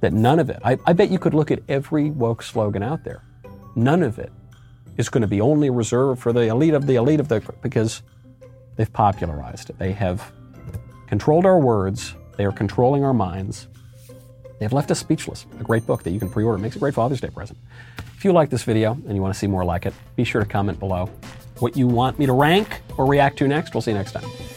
that 0.00 0.12
none 0.12 0.38
of 0.38 0.50
it, 0.50 0.60
I, 0.64 0.78
I 0.86 0.92
bet 0.92 1.10
you 1.10 1.18
could 1.18 1.34
look 1.34 1.50
at 1.50 1.62
every 1.68 2.10
woke 2.10 2.42
slogan 2.42 2.82
out 2.82 3.04
there. 3.04 3.22
None 3.74 4.02
of 4.02 4.18
it 4.18 4.32
is 4.96 5.08
going 5.08 5.22
to 5.22 5.26
be 5.26 5.40
only 5.40 5.68
reserved 5.68 6.20
for 6.20 6.32
the 6.32 6.42
elite 6.42 6.74
of 6.74 6.86
the 6.86 6.96
elite 6.96 7.20
of 7.20 7.28
the, 7.28 7.40
because 7.62 8.02
they've 8.76 8.92
popularized 8.92 9.70
it. 9.70 9.78
They 9.78 9.92
have 9.92 10.32
controlled 11.06 11.46
our 11.46 11.58
words, 11.58 12.14
they 12.36 12.44
are 12.44 12.52
controlling 12.52 13.04
our 13.04 13.14
minds. 13.14 13.68
They've 14.58 14.72
left 14.72 14.90
us 14.90 14.98
speechless. 14.98 15.46
A 15.60 15.64
great 15.64 15.86
book 15.86 16.02
that 16.02 16.10
you 16.10 16.18
can 16.18 16.30
pre 16.30 16.44
order. 16.44 16.58
Makes 16.58 16.76
a 16.76 16.78
great 16.78 16.94
Father's 16.94 17.20
Day 17.20 17.28
present. 17.28 17.58
If 18.16 18.24
you 18.24 18.32
like 18.32 18.50
this 18.50 18.62
video 18.62 18.92
and 18.92 19.14
you 19.14 19.20
want 19.20 19.34
to 19.34 19.38
see 19.38 19.46
more 19.46 19.64
like 19.64 19.86
it, 19.86 19.94
be 20.16 20.24
sure 20.24 20.42
to 20.42 20.48
comment 20.48 20.78
below 20.78 21.10
what 21.58 21.76
you 21.76 21.86
want 21.86 22.18
me 22.18 22.26
to 22.26 22.32
rank 22.32 22.82
or 22.96 23.06
react 23.06 23.38
to 23.38 23.48
next. 23.48 23.74
We'll 23.74 23.82
see 23.82 23.90
you 23.90 23.96
next 23.96 24.12
time. 24.12 24.55